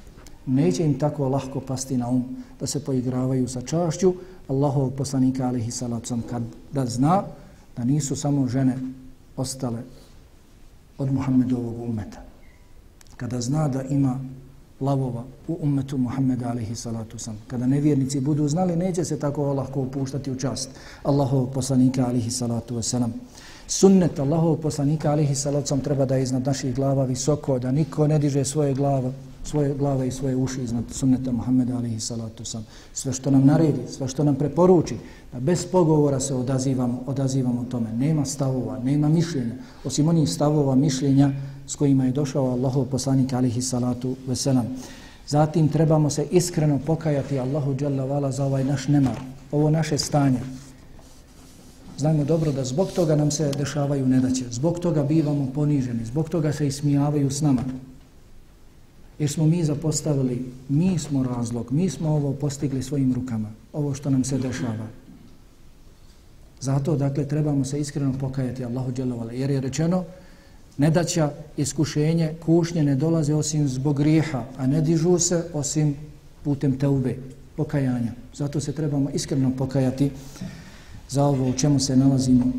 [0.47, 2.25] Neće im tako lahko pasti na um
[2.61, 4.15] da se poigravaju sa čašću
[4.49, 6.43] Allahovog poslanika alihi salatu sam kad
[6.73, 7.23] da zna
[7.77, 8.77] da nisu samo žene
[9.37, 9.83] ostale
[10.99, 12.23] od Muhammedovog umeta.
[13.17, 14.21] Kada zna da ima
[14.81, 17.39] lavova u ummetu Muhammeda alaihi salatu sam.
[17.47, 20.71] Kada nevjernici budu znali, neće se tako lahko upuštati u čast
[21.03, 23.11] Allahovog poslanika alaihi salatu wasalam.
[23.67, 28.07] Sunnet Allahovog poslanika alaihi salatu sam treba da je iznad naših glava visoko, da niko
[28.07, 29.13] ne diže svoje glave
[29.45, 32.67] svoje glave i svoje uši iznad sunneta Muhammeda alihi salatu sam.
[32.93, 34.97] Sve što nam naredi, sve što nam preporuči,
[35.33, 37.93] da bez pogovora se odazivamo, odazivamo tome.
[37.93, 41.31] Nema stavova, nema mišljenja, osim onih stavova mišljenja
[41.67, 44.67] s kojima je došao Allahov poslanik alihi salatu veselam.
[45.29, 49.21] Zatim trebamo se iskreno pokajati Allahu dželavala za ovaj naš nemar,
[49.53, 50.41] ovo naše stanje.
[51.99, 56.53] Znajmo dobro da zbog toga nam se dešavaju nedaće, zbog toga bivamo poniženi, zbog toga
[56.53, 57.63] se ismijavaju s nama.
[59.19, 64.11] Jer smo mi zapostavili, mi smo razlog, mi smo ovo postigli svojim rukama, ovo što
[64.11, 64.87] nam se dešava.
[66.61, 70.05] Zato, dakle, trebamo se iskreno pokajati Allahu Vala, jer je rečeno,
[70.79, 75.95] nedaća, iskušenje, kušnje ne dolaze osim zbog grijeha, a ne dižu se osim
[76.45, 77.17] putem teube,
[77.57, 78.13] pokajanja.
[78.35, 80.11] Zato se trebamo iskreno pokajati
[81.09, 82.53] za ovo u čemu se nalazimo,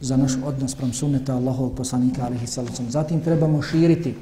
[0.00, 2.90] za naš odnos pram sunneta Allahovog poslanika alihi salacom.
[2.90, 4.14] Zatim trebamo širiti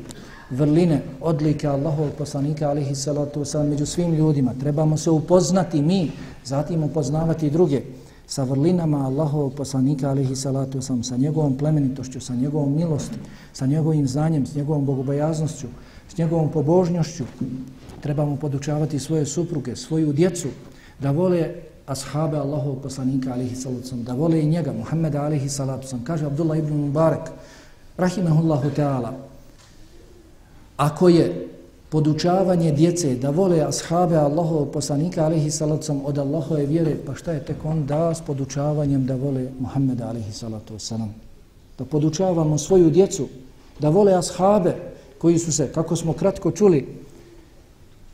[0.53, 4.55] vrline, odlike Allahovog poslanika alihi salatu među svim ljudima.
[4.61, 6.11] Trebamo se upoznati mi,
[6.45, 7.83] zatim upoznavati druge
[8.27, 13.19] sa vrlinama Allahovog poslanika alihi salatu wasalam, sa njegovom plemenitošću, sa njegovom milosti,
[13.53, 15.67] sa njegovim znanjem, s njegovom bogobojaznošću,
[16.09, 17.25] s njegovom pobožnjošću.
[18.01, 20.49] Trebamo podučavati svoje supruge, svoju djecu,
[21.01, 21.55] da vole
[21.87, 26.05] ashabe Allahovog poslanika alihi salatu wasalam, da vole i njega, Muhammeda alihi salatu wasalam.
[26.05, 27.31] Kaže Abdullah ibn Mubarak,
[27.97, 29.13] rahimahullahu ta'ala,
[30.77, 31.49] ako je
[31.89, 37.45] podučavanje djece da vole ashabe Allahovog poslanika alaihi salacom od Allahove vjere, pa šta je
[37.45, 41.09] tek on da s podučavanjem da vole Muhammeda alaihi salatu wasalam.
[41.79, 43.29] Da podučavamo svoju djecu
[43.79, 44.75] da vole ashabe
[45.19, 46.87] koji su se, kako smo kratko čuli,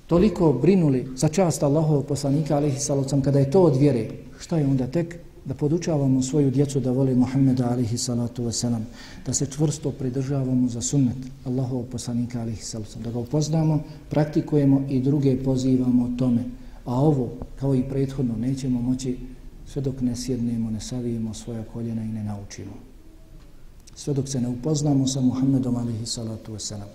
[0.07, 4.09] toliko brinuli za čast Allahovog poslanika alaihi salacom kada je to od vjere.
[4.39, 5.17] Šta je onda tek?
[5.49, 8.83] Da podučavamo svoju djecu da vole Muhammeda alihi salatu wasalam,
[9.27, 13.81] da se čvrsto pridržavamo za sunnet Allahov poslanika alihi salatu da ga upoznamo,
[14.11, 16.45] praktikujemo i druge pozivamo tome.
[16.85, 17.31] A ovo,
[17.61, 19.19] kao i prethodno, nećemo moći
[19.67, 22.73] sve dok ne sjednemo, ne savijemo svoja koljena i ne naučimo.
[23.95, 26.93] Sve dok se ne upoznamo sa Muhammedom alihi salatu wasalam.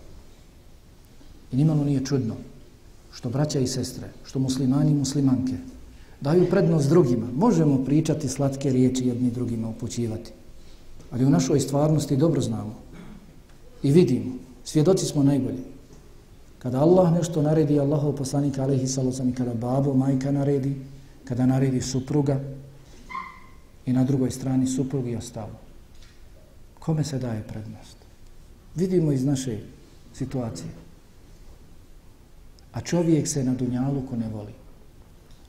[1.52, 2.36] I nimalo nije čudno
[3.14, 5.54] što braća i sestre, što muslimani i muslimanke,
[6.24, 7.28] daju prednost drugima.
[7.36, 10.32] Možemo pričati slatke riječi jedni drugima upućivati.
[11.12, 12.76] Ali u našoj stvarnosti dobro znamo
[13.84, 14.34] i vidimo.
[14.64, 15.64] Svjedoci smo najbolji.
[16.60, 20.76] Kada Allah nešto naredi, Allahov poslanika alaihi sallam kada babo, majka naredi,
[21.26, 22.40] kada naredi supruga
[23.86, 25.60] i na drugoj strani suprug i ostalo.
[26.80, 27.98] Kome se daje prednost?
[28.76, 29.60] Vidimo iz naše
[30.14, 30.70] situacije.
[32.74, 34.63] A čovjek se na dunjalu ko ne voli.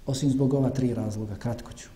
[0.07, 1.89] Osim zbog ova tri razloga, kratko ću.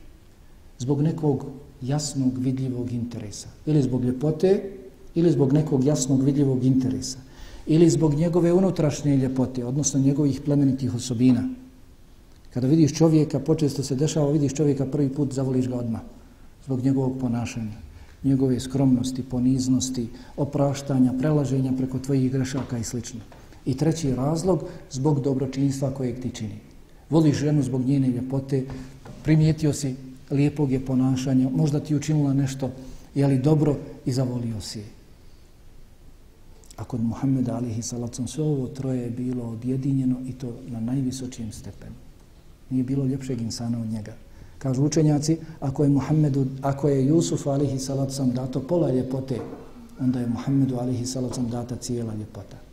[0.78, 1.46] Zbog nekog
[1.82, 3.48] jasnog, vidljivog interesa.
[3.66, 4.70] Ili zbog ljepote,
[5.14, 7.18] ili zbog nekog jasnog, vidljivog interesa.
[7.66, 11.48] Ili zbog njegove unutrašnje ljepote, odnosno njegovih plemenitih osobina.
[12.54, 16.00] Kada vidiš čovjeka, počesto se dešava, vidiš čovjeka prvi put, zavoliš ga odmah.
[16.64, 17.76] Zbog njegovog ponašanja,
[18.24, 22.98] njegove skromnosti, poniznosti, opraštanja, prelaženja preko tvojih grešaka i sl.
[23.66, 26.68] I treći razlog, zbog dobročinstva kojeg ti čini
[27.10, 28.64] voliš ženu zbog njene ljepote,
[29.22, 29.94] primijetio si
[30.30, 32.70] lijepog je ponašanja, možda ti učinila nešto,
[33.14, 34.84] je li dobro i zavolio si je.
[36.76, 41.52] A kod Muhammeda alihi salacom sve ovo troje je bilo objedinjeno i to na najvisočijem
[41.52, 41.94] stepenu.
[42.70, 44.12] Nije bilo ljepšeg insana od njega.
[44.58, 49.40] Kažu učenjaci, ako je Muhammedu, ako je Jusuf alihi salacom dato pola ljepote,
[50.00, 52.67] onda je Muhammedu alihi salacom data cijela ljepota.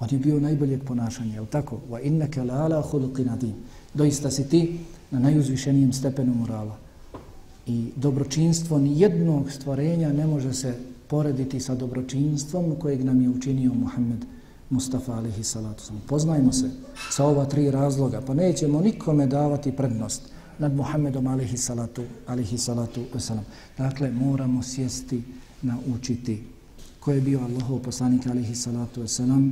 [0.00, 1.80] On je bio najboljeg ponašanja, je li tako?
[1.90, 3.54] Wa innaka la ala khuluqin adim.
[3.94, 4.78] Doista si ti
[5.10, 6.76] na najuzvišenijem stepenu morala.
[7.66, 10.74] I dobročinstvo nijednog stvorenja ne može se
[11.08, 14.24] porediti sa dobročinstvom kojeg nam je učinio Muhammed
[14.70, 16.02] Mustafa alihi salatu sam.
[16.06, 16.70] Poznajmo se
[17.10, 20.22] sa ova tri razloga, pa nećemo nikome davati prednost
[20.58, 23.44] nad Muhammedom alihi salatu, alihi salatu wasalam.
[23.78, 25.22] Dakle, moramo sjesti,
[25.62, 26.42] naučiti
[27.00, 29.50] ko je bio Allahov poslanik alihi salatu wasalam,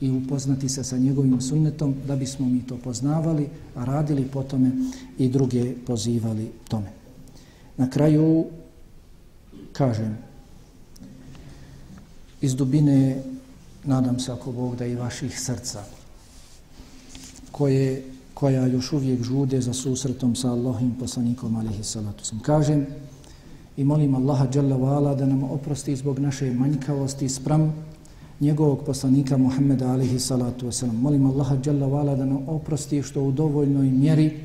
[0.00, 4.70] i upoznati se sa njegovim sunnetom da bismo mi to poznavali, a radili po tome
[5.18, 6.92] i druge pozivali tome.
[7.76, 8.44] Na kraju
[9.72, 10.18] kažem
[12.40, 13.22] iz dubine
[13.84, 15.82] nadam se ako Bog da i vaših srca
[17.52, 22.40] koje, koja još uvijek žude za susretom sa Allahim poslanikom alihi salatu sam.
[22.40, 22.86] Kažem
[23.76, 24.46] i molim Allaha
[25.14, 27.87] da nam oprosti zbog naše manjkavosti spram
[28.40, 31.00] njegovog poslanika Muhammeda alihi salatu wasalam.
[31.00, 34.40] Molim Allaha jalla vala da nam oprosti što u dovoljnoj mjeri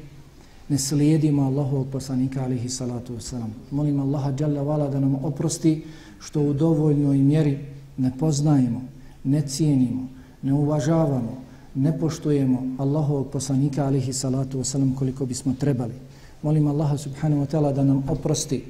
[0.70, 3.50] ne slijedimo Allahovog poslanika alihi salatu wasalam.
[3.72, 5.84] Molim Allaha jalla vala da nam oprosti
[6.20, 7.60] što u dovoljnoj mjeri
[7.98, 8.82] ne poznajemo,
[9.24, 10.08] ne cijenimo,
[10.42, 11.38] ne uvažavamo,
[11.76, 15.94] ne poštujemo Allahovog poslanika alihi salatu wasalam koliko bismo trebali.
[16.42, 18.64] Molim Allaha subhanahu wa ta'ala da nam oprosti.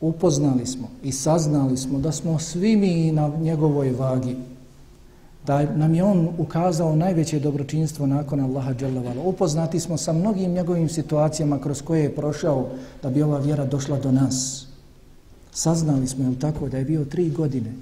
[0.00, 4.36] Upoznali smo i saznali smo da smo svi mi na njegovoj vagi.
[5.46, 9.22] Da nam je on ukazao najveće dobročinstvo nakon Allaha dželavala.
[9.22, 12.68] Upoznati smo sa mnogim njegovim situacijama kroz koje je prošao
[13.02, 14.66] da bi ova vjera došla do nas.
[15.52, 17.72] Saznali smo, je tako, da je bio tri godine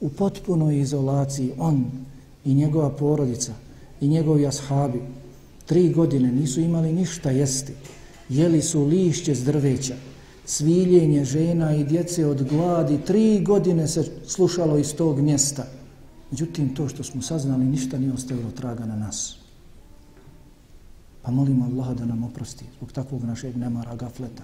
[0.00, 1.84] u potpunoj izolaciji on
[2.44, 3.52] i njegova porodica
[4.00, 5.02] i njegovi ashabi.
[5.66, 7.72] Tri godine nisu imali ništa jesti.
[8.28, 9.94] Jeli su lišće z drveća,
[10.48, 12.98] sviljenje žena i djece od gladi.
[13.06, 15.64] Tri godine se slušalo iz tog mjesta.
[16.30, 19.36] Međutim, to što smo saznali, ništa nije ostavilo traga na nas.
[21.22, 24.42] Pa molimo Allaha da nam oprosti zbog takvog našeg nemara gafleta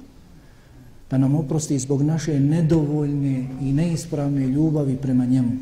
[1.11, 5.53] da nam oprosti zbog naše nedovoljne i neispravne ljubavi prema njemu,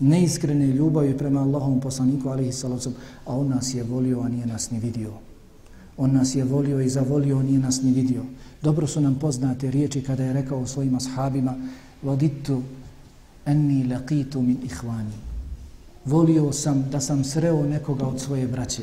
[0.00, 2.92] neiskrene ljubavi prema Allahom poslaniku, alihi salavcom,
[3.26, 5.12] a on nas je volio, a nije nas ni vidio.
[5.96, 8.22] On nas je volio i zavolio, a nije nas ni vidio.
[8.64, 11.54] Dobro su nam poznate riječi kada je rekao svojim ashabima,
[12.02, 12.62] voditu
[13.46, 15.14] enni laqitu min ihvani.
[16.04, 18.82] Volio sam da sam sreo nekoga od svoje braće.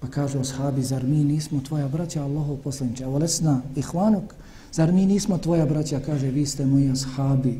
[0.00, 4.34] Pa kažu ashabi, zar mi nismo tvoja braća, Allahov poslaniče, a volesna ihvanuk,
[4.72, 7.58] Zar mi nismo tvoja braća, kaže, vi ste moji ashabi,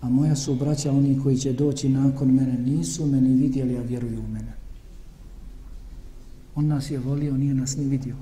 [0.00, 4.18] a moja su braća oni koji će doći nakon mene, nisu meni vidjeli, a vjeruju
[4.18, 4.52] u mene.
[6.54, 8.16] On nas je volio, nije nas ni vidio.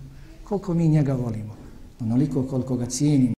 [0.45, 1.55] Koliko mi njega volimo?
[2.01, 3.34] Onoliko koliko ga cijenimo,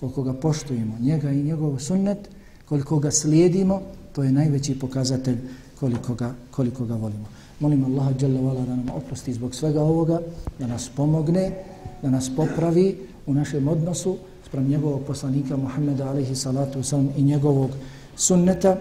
[0.00, 2.18] koliko ga poštujemo, njega i njegov sunnet,
[2.64, 3.80] koliko ga slijedimo,
[4.12, 5.38] to je najveći pokazatelj
[5.80, 7.26] koliko ga, koliko ga volimo.
[7.60, 10.20] Molim Allaha da nam oprosti zbog svega ovoga,
[10.58, 11.52] da nas pomogne,
[12.02, 12.96] da nas popravi,
[13.26, 17.70] u našem odnosu sprem njegovog poslanika Muhammeda alaihi salatu wasalam i njegovog
[18.16, 18.76] sunneta,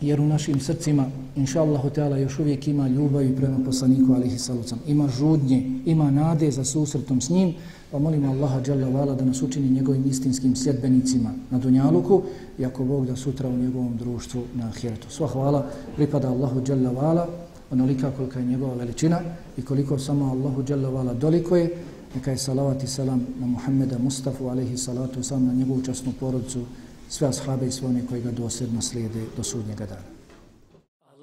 [0.00, 4.38] jer u našim srcima, inša Allahu Teala, još uvijek ima ljubav i prema poslaniku alihi
[4.38, 4.78] salucam.
[4.86, 7.54] Ima žudnje, ima nade za susretom s njim,
[7.90, 12.22] pa molimo Allaha Đalla Vala da nas učini njegovim istinskim sljedbenicima na Dunjaluku
[12.58, 15.10] i ako Bog da sutra u njegovom društvu na Ahiretu.
[15.10, 17.28] Sva hvala pripada Allahu Đalla Vala,
[17.70, 19.20] onolika kolika je njegova veličina
[19.56, 21.70] i koliko samo Allahu Đalla Vala doliko je,
[22.14, 26.60] neka je salavat i salam na Muhammeda Mustafa, alaihi salatu sam na njegovu časnu porodicu,
[27.08, 30.02] sve ashabe i sve one koji ga dosljedno slijede do sudnjega dana.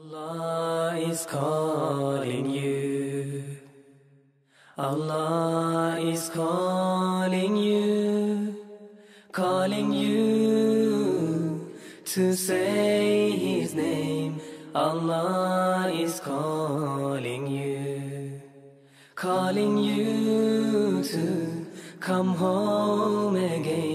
[0.06, 3.44] Allah is calling you
[4.78, 8.54] Allah is calling you
[9.32, 11.72] Calling you
[12.16, 14.40] To say his name
[14.74, 18.42] Allah is calling you
[19.16, 21.66] Calling you to
[22.00, 23.95] come home again.